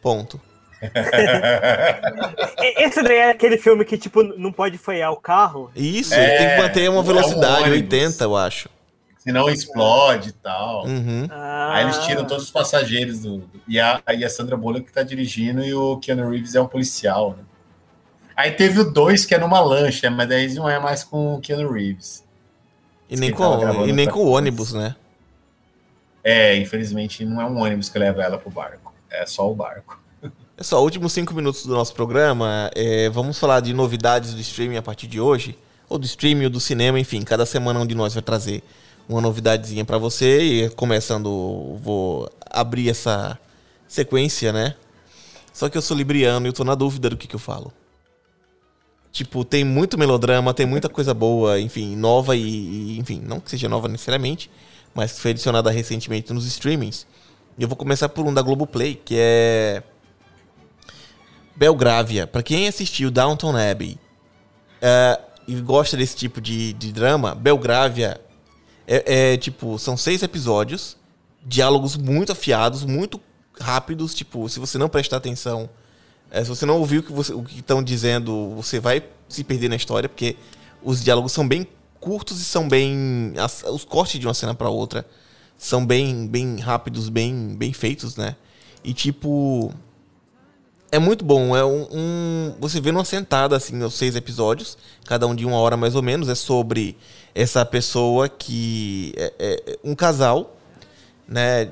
Ponto. 0.01 0.41
E- 2.61 2.83
Esse 2.83 3.01
daí 3.03 3.17
é 3.17 3.31
aquele 3.31 3.57
filme 3.57 3.83
que, 3.85 3.97
tipo, 3.97 4.23
não 4.23 4.51
pode 4.51 4.77
frear 4.77 5.11
o 5.11 5.17
carro. 5.17 5.69
Isso, 5.75 6.13
É, 6.13 6.37
tem 6.37 6.49
que 6.49 6.57
manter 6.61 6.89
uma 6.89 6.97
é 6.97 7.01
um 7.01 7.03
velocidade 7.03 7.63
ônibus. 7.69 7.93
80, 7.93 8.23
eu 8.23 8.35
acho. 8.37 8.69
Senão 9.19 9.49
explode 9.49 10.29
e 10.29 10.33
tal. 10.33 10.85
Uhum. 10.85 11.27
Ah, 11.29 11.71
Aí 11.75 11.83
eles 11.83 11.97
tiram 12.05 12.25
todos 12.25 12.45
os 12.45 12.51
passageiros 12.51 13.19
do. 13.19 13.43
E 13.67 13.79
a, 13.79 14.01
aí 14.05 14.23
a 14.23 14.29
Sandra 14.29 14.55
Bullock 14.55 14.85
que 14.85 14.93
tá 14.93 15.03
dirigindo 15.03 15.63
e 15.63 15.73
o 15.73 15.97
Keanu 15.97 16.29
Reeves 16.29 16.55
é 16.55 16.61
um 16.61 16.67
policial, 16.67 17.31
né? 17.37 17.43
Aí 18.35 18.51
teve 18.51 18.79
o 18.79 18.89
2 18.89 19.25
que 19.25 19.35
é 19.35 19.37
numa 19.37 19.59
lancha, 19.59 20.09
mas 20.09 20.29
daí 20.29 20.53
não 20.53 20.69
é 20.69 20.79
mais 20.79 21.03
com 21.03 21.35
o 21.35 21.41
Keanu 21.41 21.69
Reeves. 21.71 22.23
E 23.09 23.17
nem, 23.17 23.31
com, 23.31 23.85
e 23.85 23.91
nem 23.91 24.07
com 24.07 24.19
o 24.19 24.29
ônibus, 24.29 24.71
né? 24.73 24.95
É, 26.23 26.55
infelizmente 26.55 27.25
não 27.25 27.41
é 27.41 27.45
um 27.45 27.59
ônibus 27.59 27.89
que 27.89 27.99
leva 27.99 28.23
ela 28.23 28.37
pro 28.37 28.49
barco. 28.49 28.93
É 29.11 29.25
só 29.25 29.49
o 29.51 29.53
barco. 29.55 29.99
Pessoal, 30.60 30.84
últimos 30.84 31.13
cinco 31.13 31.34
minutos 31.34 31.65
do 31.65 31.74
nosso 31.74 31.93
programa. 31.93 32.69
é, 32.76 33.10
vamos 33.12 33.39
falar 33.39 33.62
de 33.62 33.74
novidades 33.74 34.34
do 34.34 34.41
streaming 34.41 34.76
a 34.76 34.82
partir 34.82 35.08
de 35.08 35.17
hoje. 35.17 35.58
Ou 35.88 35.98
do 35.98 36.06
streaming 36.06 36.43
ou 36.43 36.50
do 36.50 36.60
cinema, 36.60 37.00
enfim. 37.00 37.22
Cada 37.22 37.45
semana 37.45 37.80
um 37.80 37.86
de 37.88 37.95
nós 37.95 38.13
vai 38.13 38.22
trazer 38.22 38.62
uma 39.08 39.22
novidadezinha 39.22 39.86
pra 39.86 39.98
você. 39.98 40.41
E 40.41 40.69
começando, 40.72 41.78
vou 41.82 42.30
abrir 42.45 42.89
essa 42.89 43.39
sequência, 43.88 44.52
né? 44.52 44.76
Só 45.54 45.69
que 45.69 45.78
eu 45.78 45.82
sou 45.82 45.95
libriano 45.95 46.45
e 46.45 46.50
eu 46.50 46.54
tô 46.54 46.65
na 46.65 46.76
dúvida 46.76 47.10
do 47.10 47.15
que, 47.15 47.26
que 47.26 47.38
eu 47.38 47.39
falo. 47.39 47.72
Tipo, 49.13 49.45
tem 49.45 49.63
muito 49.63 49.98
melodrama, 49.98 50.54
tem 50.54 50.65
muita 50.65 50.89
coisa 50.89 51.13
boa, 51.13 51.58
enfim, 51.58 51.95
nova 51.95 52.36
e, 52.36 52.41
e, 52.41 53.00
enfim, 53.00 53.22
não 53.26 53.39
que 53.39 53.50
seja 53.50 53.69
nova 53.69 53.88
necessariamente, 53.88 54.52
mas 54.93 55.13
que 55.13 55.22
foi 55.22 55.32
adicionada 55.32 55.72
recentemente 55.72 56.34
nos 56.34 56.45
streamings. 56.45 57.08
E 57.58 57.63
eu 57.63 57.69
vou 57.69 57.78
começar 57.78 58.10
por 58.10 58.28
um 58.28 58.34
da 58.34 58.41
Globoplay, 58.41 58.95
que 58.95 59.15
é 59.17 59.84
Belgrávia. 61.60 62.26
Pra 62.26 62.41
quem 62.41 62.69
assistiu 62.69 63.12
Downton 63.12 63.54
Abbey 63.58 63.98
é, 64.82 65.19
e 65.45 65.56
gosta 65.56 65.98
desse 65.98 66.15
tipo 66.15 66.39
de, 66.39 66.72
de 66.72 66.93
drama, 66.93 67.36
Belgrávia 67.36 68.19
é, 68.88 69.34
é, 69.34 69.38
tipo, 69.38 69.78
são 69.78 69.98
seis 69.98 70.24
episódios, 70.24 70.95
diálogos 71.45 71.98
muito 71.98 72.32
afiados, 72.32 72.86
muito 72.86 73.19
rápidos, 73.60 74.15
tipo, 74.15 74.48
se 74.48 74.58
você 74.58 74.78
não 74.78 74.88
prestar 74.88 75.17
atenção, 75.17 75.69
é, 76.32 76.41
se 76.41 76.50
você 76.50 76.65
não 76.65 76.78
ouvir 76.78 77.00
o 77.00 77.04
que 77.04 77.34
o 77.34 77.43
que 77.43 77.60
estão 77.60 77.84
dizendo, 77.84 78.54
você 78.56 78.80
vai 78.80 79.04
se 79.28 79.43
perder 79.43 79.67
na 79.69 79.76
história, 79.76 80.08
porque 80.08 80.38
os 80.82 81.04
diálogos 81.04 81.34
são 81.34 81.45
bem 81.45 81.67
curtos 82.00 82.39
e 82.39 82.45
são 82.45 82.69
bem. 82.69 83.34
as- 83.38 83.63
os 83.63 83.84
cortes 83.84 84.17
de 84.17 84.26
uma 84.26 84.34
cena 84.34 84.56
pra 84.56 84.69
outra 84.69 85.06
são 85.58 85.86
bem, 85.86 86.26
bem 86.26 86.58
rápidos, 86.60 87.10
bem, 87.10 87.54
bem 87.58 87.74
feitos, 87.74 88.15
né? 88.15 88.38
E 88.82 88.93
tipo. 88.93 89.74
É 90.91 90.97
muito 90.97 91.23
bom. 91.23 91.56
É 91.56 91.63
um, 91.63 91.88
um- 91.91 92.56
Você 92.60 92.82
vê 92.82 92.91
numa 92.91 93.06
sentada, 93.06 93.56
assim, 93.56 93.82
os 93.84 93.93
seis 93.93 94.15
episódios, 94.15 94.78
cada 95.06 95.28
um 95.28 95.36
de 95.36 95.45
uma 95.45 95.58
hora 95.58 95.78
mais 95.78 95.95
ou 95.95 96.02
menos. 96.02 96.30
É 96.30 96.36
sobre 96.36 96.97
essa 97.36 97.65
pessoa 97.65 98.28
que. 98.28 99.13
É, 99.17 99.34
é 99.39 99.78
um 99.84 99.93
casal, 99.95 100.58
né? 101.28 101.69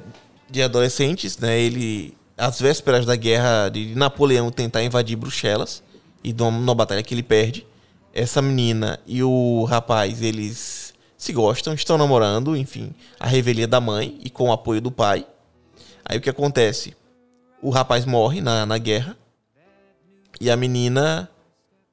De 0.49 0.61
adolescentes, 0.61 1.37
né? 1.37 1.59
Ele. 1.59 2.15
Às 2.37 2.61
vésperas 2.61 3.05
da 3.05 3.15
guerra 3.15 3.69
de 3.69 3.95
Napoleão 3.95 4.51
tentar 4.51 4.83
invadir 4.83 5.15
Bruxelas. 5.15 5.81
E 6.23 6.31
numa 6.33 6.75
batalha 6.75 7.01
que 7.01 7.13
ele 7.13 7.23
perde. 7.23 7.65
Essa 8.13 8.41
menina 8.41 8.99
e 9.05 9.21
o 9.23 9.63
rapaz, 9.65 10.21
eles 10.23 10.93
se 11.17 11.31
gostam, 11.33 11.73
estão 11.73 11.97
namorando, 11.97 12.55
enfim. 12.57 12.91
A 13.19 13.27
revelia 13.27 13.67
da 13.67 13.79
mãe 13.79 14.19
e 14.23 14.29
com 14.29 14.49
o 14.49 14.51
apoio 14.51 14.81
do 14.81 14.91
pai. 14.91 15.25
Aí 16.03 16.17
o 16.17 16.21
que 16.21 16.29
acontece? 16.29 16.95
O 17.61 17.69
rapaz 17.69 18.05
morre 18.05 18.41
na, 18.41 18.65
na 18.65 18.77
guerra. 18.77 19.17
E 20.39 20.49
a 20.51 20.55
menina. 20.57 21.29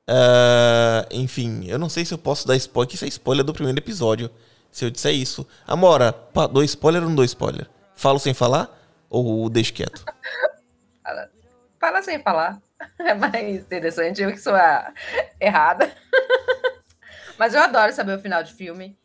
ah, 0.08 1.06
enfim, 1.10 1.64
eu 1.66 1.78
não 1.78 1.88
sei 1.88 2.04
se 2.04 2.12
eu 2.12 2.18
posso 2.18 2.46
dar 2.46 2.56
spoiler, 2.56 2.88
que 2.88 2.96
isso 2.96 3.04
é 3.04 3.08
spoiler 3.08 3.44
do 3.44 3.52
primeiro 3.54 3.78
episódio. 3.78 4.30
Se 4.70 4.84
eu 4.84 4.90
disser 4.90 5.14
isso. 5.14 5.46
Amora, 5.66 6.12
pa- 6.12 6.46
dou 6.46 6.62
spoiler 6.64 7.02
ou 7.02 7.08
não 7.08 7.16
dou 7.16 7.24
spoiler? 7.24 7.68
Falo 7.94 8.18
sem 8.18 8.34
falar? 8.34 8.68
Ou 9.08 9.48
deixo 9.48 9.72
quieto? 9.72 10.04
Fala 11.80 12.02
sem 12.02 12.22
falar. 12.22 12.60
É 12.98 13.14
mais 13.14 13.62
interessante, 13.62 14.20
eu 14.20 14.30
que 14.30 14.36
sou 14.38 14.54
a 14.54 14.92
errada. 15.40 15.90
Mas 17.38 17.54
eu 17.54 17.62
adoro 17.62 17.92
saber 17.94 18.18
o 18.18 18.20
final 18.20 18.42
de 18.42 18.52
filme. 18.52 18.96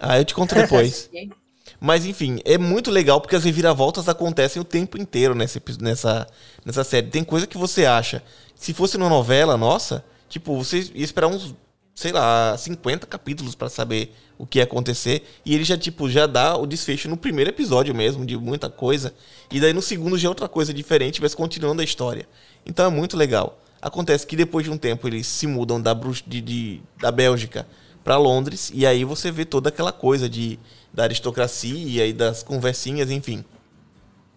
Ah, 0.00 0.18
eu 0.18 0.24
te 0.24 0.34
conto 0.34 0.54
depois. 0.54 1.10
Mas 1.80 2.04
enfim, 2.04 2.40
é 2.44 2.58
muito 2.58 2.90
legal 2.90 3.20
porque 3.20 3.36
as 3.36 3.44
reviravoltas 3.44 4.08
acontecem 4.08 4.60
o 4.60 4.64
tempo 4.64 5.00
inteiro 5.00 5.34
nessa, 5.34 5.62
nessa, 5.80 6.26
nessa 6.64 6.82
série. 6.84 7.06
Tem 7.08 7.22
coisa 7.22 7.46
que 7.46 7.56
você 7.58 7.86
acha. 7.86 8.22
Se 8.54 8.74
fosse 8.74 8.96
uma 8.96 9.08
novela, 9.08 9.56
nossa, 9.56 10.04
tipo, 10.28 10.56
você 10.56 10.90
ia 10.94 11.04
esperar 11.04 11.28
uns, 11.28 11.54
sei 11.94 12.10
lá, 12.10 12.56
50 12.58 13.06
capítulos 13.06 13.54
pra 13.54 13.68
saber 13.68 14.12
o 14.36 14.44
que 14.46 14.58
ia 14.58 14.64
acontecer. 14.64 15.22
E 15.46 15.54
ele 15.54 15.62
já, 15.62 15.76
tipo, 15.78 16.10
já 16.10 16.26
dá 16.26 16.56
o 16.56 16.66
desfecho 16.66 17.08
no 17.08 17.16
primeiro 17.16 17.50
episódio 17.50 17.94
mesmo, 17.94 18.26
de 18.26 18.36
muita 18.36 18.68
coisa. 18.68 19.14
E 19.52 19.60
daí 19.60 19.72
no 19.72 19.80
segundo 19.82 20.18
já 20.18 20.26
é 20.26 20.30
outra 20.30 20.48
coisa 20.48 20.74
diferente, 20.74 21.22
mas 21.22 21.34
continuando 21.34 21.80
a 21.80 21.84
história. 21.84 22.28
Então 22.66 22.86
é 22.86 22.90
muito 22.90 23.16
legal. 23.16 23.60
Acontece 23.80 24.26
que 24.26 24.34
depois 24.34 24.64
de 24.64 24.70
um 24.72 24.76
tempo 24.76 25.06
eles 25.06 25.28
se 25.28 25.46
mudam 25.46 25.80
da, 25.80 25.94
Brux- 25.94 26.24
de, 26.26 26.40
de- 26.40 26.80
da 27.00 27.12
Bélgica 27.12 27.64
para 28.02 28.16
Londres 28.16 28.72
e 28.74 28.84
aí 28.86 29.04
você 29.04 29.30
vê 29.30 29.44
toda 29.44 29.68
aquela 29.68 29.92
coisa 29.92 30.28
de 30.28 30.58
da 30.92 31.04
aristocracia 31.04 32.06
e 32.06 32.12
das 32.12 32.42
conversinhas, 32.42 33.10
enfim. 33.10 33.44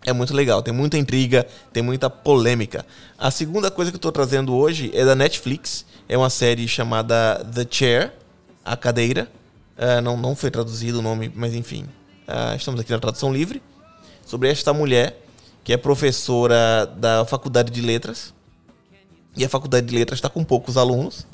É 0.03 0.11
muito 0.11 0.33
legal, 0.33 0.63
tem 0.63 0.73
muita 0.73 0.97
intriga, 0.97 1.45
tem 1.71 1.83
muita 1.83 2.09
polêmica. 2.09 2.85
A 3.17 3.29
segunda 3.29 3.69
coisa 3.69 3.91
que 3.91 3.97
eu 3.97 4.01
tô 4.01 4.11
trazendo 4.11 4.55
hoje 4.55 4.89
é 4.93 5.05
da 5.05 5.15
Netflix, 5.15 5.85
é 6.09 6.17
uma 6.17 6.29
série 6.29 6.67
chamada 6.67 7.45
The 7.53 7.67
Chair, 7.69 8.13
a 8.65 8.75
cadeira. 8.75 9.31
Ah, 9.77 10.01
não, 10.01 10.17
não 10.17 10.35
foi 10.35 10.49
traduzido 10.49 10.99
o 10.99 11.01
nome, 11.01 11.31
mas 11.35 11.53
enfim, 11.53 11.85
ah, 12.27 12.55
estamos 12.55 12.79
aqui 12.79 12.91
na 12.91 12.99
tradução 12.99 13.31
livre. 13.31 13.61
Sobre 14.25 14.49
esta 14.49 14.73
mulher 14.73 15.21
que 15.63 15.73
é 15.73 15.77
professora 15.77 16.85
da 16.85 17.25
Faculdade 17.25 17.71
de 17.71 17.81
Letras. 17.81 18.33
E 19.35 19.45
a 19.45 19.49
Faculdade 19.49 19.87
de 19.87 19.95
Letras 19.95 20.17
está 20.17 20.29
com 20.29 20.43
poucos 20.43 20.77
alunos. 20.77 21.27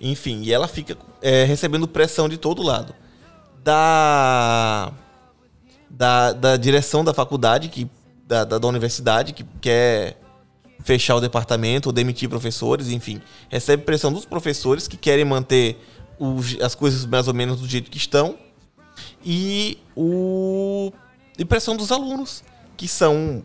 Enfim, 0.00 0.42
e 0.42 0.52
ela 0.52 0.66
fica 0.66 0.96
é, 1.22 1.44
recebendo 1.44 1.86
pressão 1.86 2.28
de 2.28 2.36
todo 2.36 2.62
lado. 2.62 2.94
Da, 3.66 4.92
da, 5.90 6.32
da 6.32 6.56
direção 6.56 7.02
da 7.04 7.12
faculdade, 7.12 7.68
que, 7.68 7.90
da, 8.24 8.44
da, 8.44 8.58
da 8.58 8.68
universidade, 8.68 9.32
que 9.32 9.42
quer 9.60 10.16
fechar 10.84 11.16
o 11.16 11.20
departamento 11.20 11.88
ou 11.88 11.92
demitir 11.92 12.28
professores, 12.28 12.90
enfim. 12.90 13.20
Recebe 13.48 13.82
pressão 13.82 14.12
dos 14.12 14.24
professores 14.24 14.86
que 14.86 14.96
querem 14.96 15.24
manter 15.24 15.76
os- 16.16 16.60
as 16.60 16.76
coisas 16.76 17.04
mais 17.04 17.26
ou 17.26 17.34
menos 17.34 17.60
do 17.60 17.66
jeito 17.66 17.90
que 17.90 17.98
estão. 17.98 18.36
E 19.24 19.78
o. 19.96 20.92
E 21.36 21.44
pressão 21.44 21.76
dos 21.76 21.90
alunos, 21.90 22.44
que 22.76 22.86
são. 22.86 23.42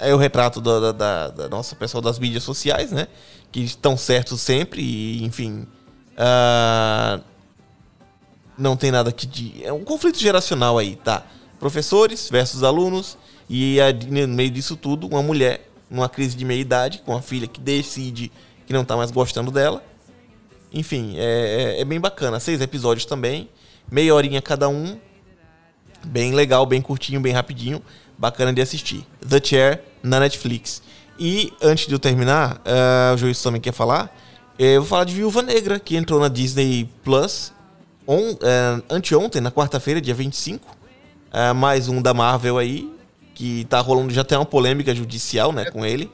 É 0.00 0.12
o 0.12 0.18
retrato 0.18 0.60
da, 0.60 0.80
da, 0.80 0.92
da- 0.92 1.28
da 1.28 1.48
nossa 1.48 1.76
pessoal 1.76 2.02
das 2.02 2.18
mídias 2.18 2.42
sociais, 2.42 2.90
né? 2.90 3.06
Que 3.52 3.60
estão 3.60 3.96
certos 3.96 4.40
sempre 4.40 4.82
e, 4.82 5.22
enfim. 5.24 5.68
ah, 6.18 7.20
não 8.62 8.76
tem 8.76 8.90
nada 8.90 9.10
que. 9.12 9.26
De, 9.26 9.64
é 9.64 9.72
um 9.72 9.84
conflito 9.84 10.18
geracional 10.18 10.78
aí, 10.78 10.96
tá? 10.96 11.24
Professores 11.58 12.28
versus 12.30 12.62
alunos. 12.62 13.18
E 13.50 13.76
no 14.08 14.28
meio 14.28 14.50
disso 14.50 14.76
tudo, 14.76 15.06
uma 15.08 15.22
mulher 15.22 15.68
numa 15.90 16.08
crise 16.08 16.34
de 16.36 16.44
meia-idade, 16.44 17.02
com 17.04 17.14
a 17.14 17.20
filha 17.20 17.46
que 17.46 17.60
decide 17.60 18.32
que 18.66 18.72
não 18.72 18.84
tá 18.84 18.96
mais 18.96 19.10
gostando 19.10 19.50
dela. 19.50 19.84
Enfim, 20.72 21.14
é, 21.18 21.74
é- 21.76 21.80
é 21.80 21.84
bem 21.84 22.00
bacana. 22.00 22.40
Seis 22.40 22.60
episódios 22.62 23.04
também. 23.04 23.48
Meia 23.90 24.14
horinha 24.14 24.40
cada 24.40 24.68
um. 24.68 24.96
Bem 26.04 26.32
legal, 26.32 26.64
bem 26.64 26.80
curtinho, 26.80 27.20
bem 27.20 27.32
rapidinho. 27.32 27.82
Bacana 28.16 28.52
de 28.52 28.62
assistir. 28.62 29.04
The 29.28 29.40
Chair 29.42 29.82
na 30.02 30.18
Netflix. 30.20 30.82
E 31.18 31.52
antes 31.60 31.86
de 31.86 31.92
eu 31.94 31.98
terminar, 31.98 32.60
ah, 32.64 33.12
o 33.14 33.18
Juiz 33.18 33.40
também 33.42 33.60
quer 33.60 33.72
falar. 33.72 34.10
eh, 34.58 34.76
Eu 34.76 34.80
vou 34.82 34.88
falar 34.88 35.04
de 35.04 35.14
Viúva 35.14 35.42
Negra, 35.42 35.78
que 35.78 35.96
entrou 35.96 36.18
na 36.18 36.28
Disney 36.28 36.88
Plus 37.04 37.51
on, 38.06 38.36
eh, 38.42 38.82
anteontem, 38.90 39.40
na 39.40 39.50
quarta-feira, 39.50 40.00
dia 40.00 40.14
25. 40.14 40.76
Ah, 41.30 41.54
mais 41.54 41.88
um 41.88 42.00
da 42.02 42.12
Marvel 42.12 42.58
aí, 42.58 42.92
que 43.34 43.64
tá 43.66 43.80
rolando, 43.80 44.12
já 44.12 44.22
tem 44.24 44.36
uma 44.36 44.44
polêmica 44.44 44.94
judicial, 44.94 45.52
né, 45.52 45.64
com 45.70 45.84
ele. 45.86 46.10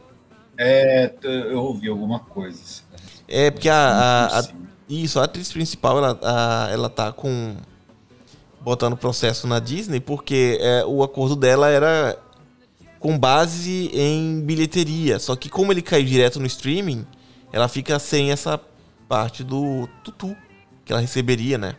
É, 0.57 1.13
eu 1.23 1.61
ouvi 1.63 1.89
alguma 1.89 2.19
coisa. 2.21 2.61
assim? 2.63 2.83
É 3.29 3.51
porque 3.51 3.69
a, 3.69 3.75
a- 3.77 4.41
a- 4.41 4.45
isso, 4.89 5.21
a 5.21 5.25
atriz 5.25 5.53
principal, 5.53 5.99
ela, 5.99 6.19
a- 6.23 6.69
ela 6.73 6.89
tá 6.89 7.13
com 7.13 7.57
botando 8.61 8.97
processo 8.97 9.47
na 9.47 9.59
Disney 9.61 10.01
porque 10.01 10.59
é, 10.61 10.85
o 10.85 11.03
acordo 11.03 11.37
dela 11.37 11.69
era 11.69 12.19
com 12.99 13.17
base 13.19 13.91
em 13.95 14.41
bilheteria. 14.41 15.19
Só 15.19 15.37
que 15.37 15.49
como 15.49 15.73
ele 15.73 15.83
caiu 15.83 16.05
direto 16.05 16.41
no 16.41 16.47
streaming, 16.47 17.07
ela 17.53 17.69
fica 17.69 17.99
sem 17.99 18.31
essa 18.33 18.61
parte 19.09 19.45
do 19.45 19.89
tutu 20.03 20.37
que 20.89 20.93
ela 20.93 21.03
receberia, 21.03 21.59
né? 21.59 21.77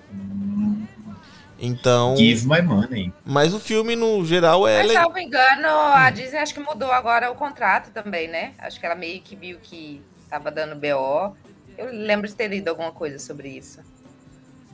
Então, 1.59 2.15
Give 2.15 2.47
my 2.47 2.61
money. 2.61 3.11
mas 3.25 3.53
o 3.55 3.59
filme 3.59 3.95
no 3.95 4.23
geral 4.23 4.65
é 4.67 4.83
Mas, 4.83 4.93
salvo 4.93 5.17
engano, 5.17 5.67
a 5.67 6.09
Disney 6.11 6.37
acho 6.37 6.53
que 6.53 6.59
mudou 6.59 6.91
agora 6.91 7.29
o 7.29 7.35
contrato 7.35 7.91
também, 7.91 8.27
né? 8.27 8.53
Acho 8.59 8.79
que 8.79 8.85
ela 8.85 8.95
meio 8.95 9.19
que 9.21 9.35
viu 9.35 9.57
que 9.61 10.01
tava 10.29 10.51
dando 10.51 10.75
BO. 10.75 11.35
Eu 11.75 11.91
lembro 11.91 12.27
de 12.27 12.35
ter 12.35 12.47
lido 12.47 12.69
alguma 12.69 12.91
coisa 12.91 13.17
sobre 13.17 13.49
isso. 13.49 13.81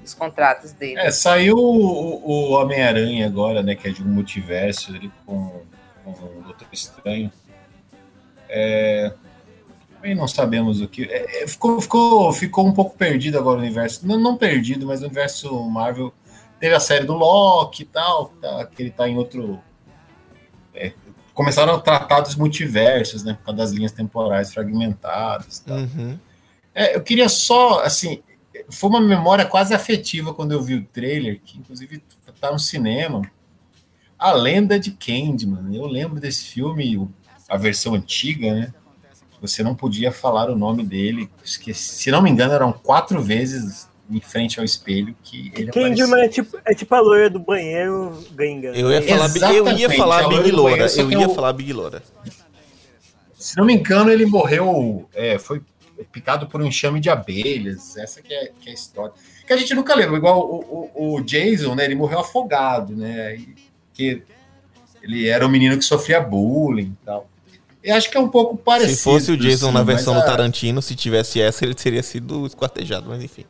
Os 0.04 0.14
contratos 0.14 0.74
dele. 0.74 1.00
É, 1.00 1.10
saiu 1.10 1.58
o, 1.58 2.22
o 2.24 2.52
Homem-Aranha 2.52 3.26
agora, 3.26 3.64
né? 3.64 3.74
Que 3.74 3.88
é 3.88 3.92
de 3.92 4.04
um 4.04 4.08
multiverso 4.08 4.94
ele 4.96 5.10
com, 5.26 5.62
com 6.04 6.12
o 6.12 6.44
Doutor 6.44 6.68
Estranho. 6.74 7.32
É, 8.50 9.12
também 10.06 10.14
não 10.14 10.28
sabemos 10.28 10.82
o 10.82 10.88
que. 10.88 11.04
é, 11.06 11.44
é, 11.44 11.48
ficou, 11.48 11.82
ficou, 11.82 12.32
ficou 12.32 12.68
um 12.68 12.72
pouco 12.72 12.96
perdido 12.96 13.40
agora 13.40 13.58
o 13.58 13.62
universo. 13.62 14.06
Não, 14.06 14.20
não 14.20 14.38
perdido, 14.38 14.86
mas 14.86 15.02
o 15.02 15.06
universo 15.06 15.68
Marvel. 15.68 16.14
Teve 16.60 16.74
a 16.74 16.80
série 16.80 17.06
do 17.06 17.14
Loki 17.14 17.84
e 17.84 17.86
tal, 17.86 18.28
tá, 18.42 18.66
que 18.68 18.82
ele 18.82 18.92
tá 18.92 19.10
em 19.10 19.18
outro. 19.18 19.60
é, 20.74 20.94
começaram 21.34 21.74
a 21.76 21.82
tratar 21.82 22.22
dos 22.22 22.36
multiversos, 22.36 23.24
né? 23.24 23.34
Por 23.34 23.46
causa 23.46 23.58
das 23.58 23.72
linhas 23.72 23.92
temporais 23.92 24.54
fragmentadas. 24.54 25.60
Tal. 25.60 25.80
Uhum. 25.80 26.18
É, 26.74 26.96
eu 26.96 27.02
queria 27.02 27.28
só, 27.28 27.82
assim, 27.82 28.24
foi 28.70 28.90
uma 28.90 29.02
memória 29.02 29.46
quase 29.46 29.74
afetiva 29.74 30.34
quando 30.34 30.54
eu 30.54 30.62
vi 30.62 30.76
o 30.76 30.86
trailer, 30.86 31.42
que 31.44 31.58
inclusive 31.58 32.02
tá 32.40 32.52
no 32.52 32.60
cinema. 32.60 33.22
A 34.18 34.32
Lenda 34.32 34.80
de 34.80 34.92
Candyman. 34.92 35.76
Eu 35.76 35.86
lembro 35.88 36.22
desse 36.22 36.46
filme, 36.46 37.10
a 37.50 37.58
versão 37.58 37.96
antiga, 37.96 38.54
né? 38.54 38.74
Você 39.48 39.64
não 39.64 39.76
podia 39.76 40.12
falar 40.12 40.50
o 40.50 40.56
nome 40.56 40.84
dele. 40.84 41.30
Esqueci, 41.44 41.96
se 41.96 42.12
não 42.12 42.22
me 42.22 42.30
engano, 42.30 42.54
eram 42.54 42.72
quatro 42.72 43.22
vezes 43.22 43.88
em 44.10 44.20
frente 44.20 44.60
ao 44.60 44.66
espelho 44.66 45.16
que 45.24 45.52
ele 45.56 45.72
Candyman 45.72 46.06
aparecia. 46.06 46.26
é 46.26 46.28
tipo, 46.30 46.60
é 46.66 46.74
tipo 46.76 46.96
a 46.96 47.00
loira 47.00 47.30
do 47.30 47.40
banheiro 47.40 48.24
Gengar. 48.38 48.76
Eu 48.76 48.92
ia 48.92 49.02
falar, 49.02 49.54
eu 49.54 49.68
ia 49.78 49.90
falar 49.90 50.28
Big 50.30 50.52
Loura. 50.52 50.88
Eu 50.96 51.12
ia 51.12 51.22
eu- 51.24 51.34
falar 51.34 51.54
Big 51.54 51.74
Loura. 51.74 52.04
Se 53.36 53.58
não 53.58 53.66
me 53.66 53.74
engano, 53.74 54.12
ele 54.12 54.26
morreu, 54.26 55.08
é, 55.14 55.38
foi 55.38 55.62
picado 56.12 56.48
por 56.48 56.62
um 56.62 56.66
enxame 56.66 57.00
de 57.00 57.10
abelhas. 57.10 57.96
Essa 57.98 58.22
que 58.22 58.34
é, 58.34 58.52
que 58.60 58.70
é 58.70 58.72
a 58.72 58.76
história. 58.76 59.14
Que 59.46 59.54
a 59.54 59.58
gente 59.58 59.74
nunca 59.74 59.94
lembra. 59.96 60.18
Igual 60.18 60.40
o, 60.40 60.90
o, 60.96 61.16
o 61.16 61.22
Jason, 61.22 61.76
né? 61.76 61.86
Ele 61.86 61.96
morreu 61.96 62.20
afogado, 62.20 62.96
né? 62.96 63.36
E, 63.36 63.56
que 63.94 64.24
ele 65.02 65.28
era 65.28 65.46
um 65.46 65.50
menino 65.50 65.78
que 65.78 65.86
sofria 65.86 66.20
bullying 66.20 66.96
e 67.02 67.06
tal. 67.06 67.30
Eu 67.86 67.96
acho 67.96 68.10
que 68.10 68.18
é 68.18 68.20
um 68.20 68.28
pouco 68.30 68.58
parecido. 68.58 68.98
Se 68.98 69.04
fosse 69.04 69.32
o 69.32 69.38
Jason 69.38 69.66
assim, 69.68 69.74
na 69.74 69.84
mas 69.84 69.96
versão 69.96 70.16
a- 70.16 70.20
do 70.20 70.26
Tarantino, 70.26 70.82
se 70.82 70.96
tivesse 70.96 71.40
essa, 71.40 71.64
ele 71.64 71.76
teria 71.76 72.02
sido 72.02 72.46
esquartejado, 72.48 73.08
mas 73.10 73.24
enfim. 73.24 73.46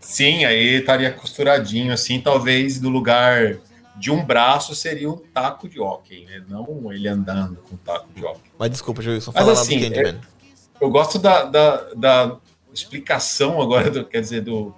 Sim, 0.00 0.44
aí 0.44 0.76
estaria 0.78 1.10
costuradinho, 1.12 1.92
assim, 1.92 2.20
talvez 2.20 2.80
no 2.80 2.88
lugar 2.88 3.58
de 3.96 4.10
um 4.10 4.24
braço 4.24 4.74
seria 4.74 5.10
um 5.10 5.16
taco 5.16 5.68
de 5.68 5.80
hóquei, 5.80 6.24
né? 6.26 6.44
Não 6.48 6.92
ele 6.92 7.08
andando 7.08 7.56
com 7.56 7.74
um 7.74 7.78
taco 7.78 8.06
de 8.14 8.24
hóquei. 8.24 8.52
Mas 8.58 8.70
desculpa, 8.70 9.02
Joilson, 9.02 9.32
Mas 9.34 9.42
fala 9.42 9.54
lá 9.54 9.60
assim, 9.60 9.78
do 9.80 9.84
Candyman. 9.94 10.20
Eu 10.80 10.90
gosto 10.90 11.18
da, 11.18 11.44
da, 11.44 11.76
da 11.94 12.36
explicação 12.72 13.60
agora, 13.60 13.90
do, 13.90 14.04
quer 14.04 14.20
dizer, 14.20 14.42
do 14.42 14.72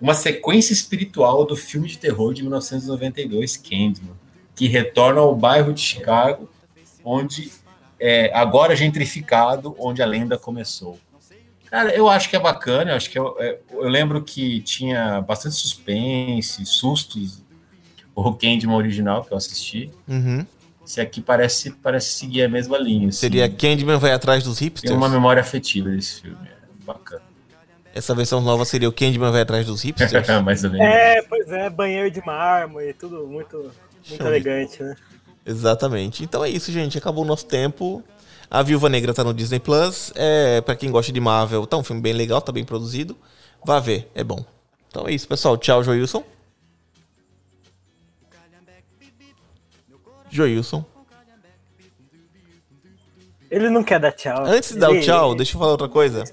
uma 0.00 0.14
sequência 0.14 0.72
espiritual 0.72 1.44
do 1.44 1.56
filme 1.56 1.88
de 1.88 1.98
terror 1.98 2.32
de 2.32 2.42
1992, 2.42 3.56
Candyman, 3.56 4.14
que 4.54 4.66
retorna 4.68 5.20
ao 5.20 5.34
bairro 5.34 5.72
de 5.72 5.80
Chicago, 5.80 6.48
onde 7.04 7.50
é, 7.98 8.30
agora 8.34 8.74
gentrificado, 8.74 9.74
onde 9.78 10.02
a 10.02 10.06
lenda 10.06 10.38
começou. 10.38 10.98
Cara, 11.70 11.94
eu 11.94 12.08
acho 12.08 12.28
que 12.28 12.34
é 12.34 12.40
bacana, 12.40 12.90
eu 12.90 12.96
acho 12.96 13.08
que 13.08 13.18
eu, 13.18 13.36
é, 13.38 13.58
eu 13.70 13.88
lembro 13.88 14.22
que 14.24 14.60
tinha 14.62 15.20
bastante 15.20 15.54
suspense, 15.54 16.66
sustos, 16.66 17.44
o 18.14 18.32
Candyman 18.34 18.74
original 18.76 19.24
que 19.24 19.32
eu 19.32 19.36
assisti. 19.36 19.90
Uhum. 20.08 20.44
Esse 20.84 21.00
aqui 21.00 21.20
parece, 21.20 21.70
parece 21.70 22.10
seguir 22.10 22.42
a 22.42 22.48
mesma 22.48 22.76
linha. 22.76 23.08
assim. 23.08 23.18
Seria 23.18 23.48
Candyman 23.48 23.98
vai 23.98 24.12
atrás 24.12 24.42
dos 24.42 24.58
Tem 24.58 24.66
hipsters? 24.66 24.96
uma 24.96 25.08
memória 25.08 25.40
afetiva 25.40 25.88
desse 25.90 26.22
filme, 26.22 26.48
é 26.48 26.84
bacana. 26.84 27.22
Essa 27.94 28.14
versão 28.14 28.40
nova 28.40 28.64
seria 28.64 28.88
o 28.88 28.92
Candyman 28.92 29.30
vai 29.30 29.42
atrás 29.42 29.66
dos 29.66 29.82
hipsters? 29.82 30.28
Mais 30.42 30.64
ou 30.64 30.70
menos. 30.70 30.86
É, 30.86 31.22
pois 31.22 31.48
é, 31.48 31.70
banheiro 31.70 32.10
de 32.10 32.24
mármore, 32.24 32.92
tudo 32.94 33.26
muito, 33.26 33.56
muito 34.08 34.16
Show. 34.16 34.26
elegante, 34.26 34.82
né? 34.82 34.96
Exatamente. 35.44 36.22
Então 36.22 36.44
é 36.44 36.48
isso, 36.50 36.70
gente. 36.70 36.98
Acabou 36.98 37.24
o 37.24 37.26
nosso 37.26 37.46
tempo. 37.46 38.02
A 38.50 38.62
Viúva 38.62 38.88
Negra 38.88 39.14
tá 39.14 39.22
no 39.22 39.32
Disney 39.32 39.60
Plus. 39.60 40.12
É, 40.14 40.60
para 40.60 40.74
quem 40.74 40.90
gosta 40.90 41.12
de 41.12 41.20
Marvel, 41.20 41.66
tá 41.66 41.76
um 41.76 41.84
filme 41.84 42.02
bem 42.02 42.12
legal, 42.12 42.40
tá 42.40 42.50
bem 42.50 42.64
produzido. 42.64 43.16
Vá 43.64 43.78
ver, 43.78 44.10
é 44.14 44.24
bom. 44.24 44.44
Então 44.88 45.06
é 45.06 45.12
isso, 45.12 45.28
pessoal. 45.28 45.56
Tchau, 45.56 45.84
Joilson. 45.84 46.24
Joilson. 50.30 50.84
Ele 53.50 53.68
não 53.68 53.82
quer 53.82 53.98
dar 53.98 54.12
tchau. 54.12 54.44
Antes 54.44 54.70
de 54.70 54.78
dar 54.78 54.90
o 54.90 55.00
tchau, 55.00 55.34
deixa 55.34 55.56
eu 55.56 55.58
falar 55.58 55.72
outra 55.72 55.88
coisa. 55.88 56.24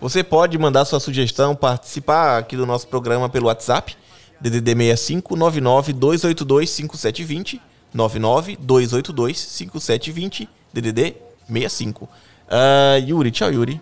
Você 0.00 0.22
pode 0.22 0.56
mandar 0.58 0.84
sua 0.84 1.00
sugestão, 1.00 1.56
participar 1.56 2.38
aqui 2.38 2.56
do 2.56 2.66
nosso 2.66 2.86
programa 2.86 3.28
pelo 3.28 3.46
WhatsApp, 3.46 3.96
DDD 4.40 4.72
65 4.72 5.34
99 5.34 5.92
282 5.92 6.70
5720, 6.70 7.60
99 7.96 8.56
282 8.56 9.38
5720, 9.38 10.48
DDD 10.72 11.14
65. 11.48 12.08
Ah, 12.48 12.96
Yuri, 12.98 13.30
tchau, 13.30 13.50
Yuri. 13.50 13.80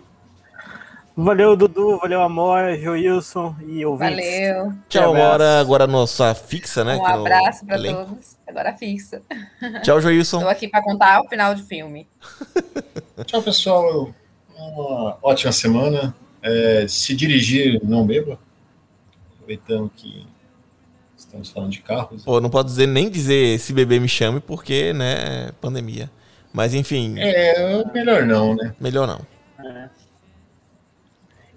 Valeu, 1.17 1.55
Dudu, 1.55 1.97
valeu, 1.97 2.21
Amor, 2.21 2.75
Joilson 2.77 3.55
e 3.65 3.85
ouvintes. 3.85 4.17
Valeu. 4.17 4.73
Tchau, 4.89 5.15
agora, 5.15 5.59
agora 5.61 5.83
a 5.85 5.87
nossa 5.87 6.35
fixa, 6.35 6.83
né? 6.83 6.95
Um 6.95 6.99
que 6.99 7.09
é 7.09 7.15
o 7.15 7.19
abraço 7.21 7.65
para 7.65 7.75
elenco. 7.77 8.05
todos. 8.05 8.37
Agora 8.45 8.73
fixa. 8.73 9.21
Tchau, 9.81 10.01
Joilson. 10.01 10.37
Estou 10.37 10.51
aqui 10.51 10.67
para 10.67 10.83
contar 10.83 11.21
o 11.21 11.29
final 11.29 11.55
do 11.55 11.63
filme. 11.63 12.05
Tchau, 13.25 13.41
pessoal. 13.41 14.13
Uma 14.57 15.17
ótima 15.21 15.53
semana. 15.53 16.13
É, 16.41 16.85
se 16.87 17.15
dirigir, 17.15 17.79
não 17.81 18.05
beba. 18.05 18.37
Aproveitando 19.35 19.89
que 19.95 20.27
estamos 21.35 21.49
falando 21.51 21.71
de 21.71 21.81
carros. 21.81 22.23
Pô, 22.23 22.39
não 22.39 22.49
pode 22.49 22.69
dizer 22.69 22.87
nem 22.87 23.09
dizer 23.09 23.59
se 23.59 23.73
beber 23.73 23.99
me 23.99 24.07
chame, 24.07 24.39
porque, 24.39 24.93
né, 24.93 25.51
pandemia. 25.61 26.09
Mas 26.53 26.73
enfim, 26.73 27.15
É, 27.19 27.83
melhor 27.93 28.25
não, 28.25 28.55
né? 28.55 28.73
melhor 28.79 29.05
não. 29.07 29.19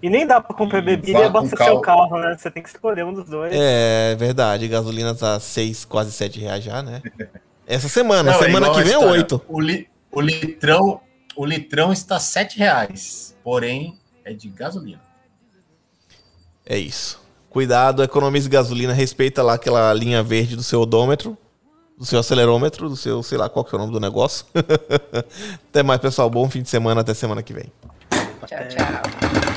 E 0.01 0.09
nem 0.09 0.25
dá 0.25 0.39
pra 0.39 0.55
comprar 0.55 0.79
E 0.79 0.81
bebida 0.81 1.19
e 1.19 1.23
abastecer 1.23 1.73
o 1.73 1.81
carro, 1.81 2.17
né? 2.19 2.35
Você 2.37 2.49
tem 2.49 2.63
que 2.63 2.69
escolher 2.69 3.03
um 3.03 3.13
dos 3.13 3.25
dois. 3.29 3.51
É 3.53 4.15
verdade, 4.15 4.67
gasolina 4.67 5.13
tá 5.13 5.39
6, 5.39 5.83
quase 5.85 6.11
7 6.11 6.39
reais 6.39 6.63
já, 6.63 6.81
né? 6.81 7.01
Essa 7.67 7.87
semana, 7.89 8.31
Não, 8.31 8.39
é 8.39 8.43
semana 8.45 8.67
igual 8.67 8.77
que 8.79 8.83
vem 8.83 8.93
é 8.93 8.97
história. 8.97 9.19
8. 9.21 9.41
O, 9.47 9.59
li- 9.59 9.87
o 10.11 10.21
litrão, 10.21 11.01
o 11.35 11.45
litrão 11.45 11.91
está 11.93 12.19
7 12.19 12.57
reais, 12.57 13.37
porém 13.43 13.99
é 14.25 14.33
de 14.33 14.47
gasolina. 14.49 15.01
É 16.65 16.77
isso. 16.77 17.21
Cuidado, 17.49 18.03
economize 18.03 18.47
gasolina, 18.47 18.93
respeita 18.93 19.41
lá 19.41 19.55
aquela 19.55 19.91
linha 19.93 20.21
verde 20.21 20.55
do 20.55 20.61
seu 20.61 20.81
odômetro, 20.81 21.37
do 21.97 22.05
seu 22.05 22.19
acelerômetro, 22.19 22.87
do 22.87 22.95
seu, 22.95 23.23
sei 23.23 23.37
lá 23.37 23.49
qual 23.49 23.65
que 23.65 23.73
é 23.73 23.77
o 23.77 23.79
nome 23.79 23.91
do 23.91 23.99
negócio. 23.99 24.45
até 25.69 25.81
mais, 25.81 25.99
pessoal. 25.99 26.29
Bom 26.29 26.49
fim 26.49 26.61
de 26.61 26.69
semana, 26.69 27.01
até 27.01 27.13
semana 27.13 27.41
que 27.41 27.53
vem. 27.53 27.71
Tchau, 28.45 28.59
tchau. 28.69 29.48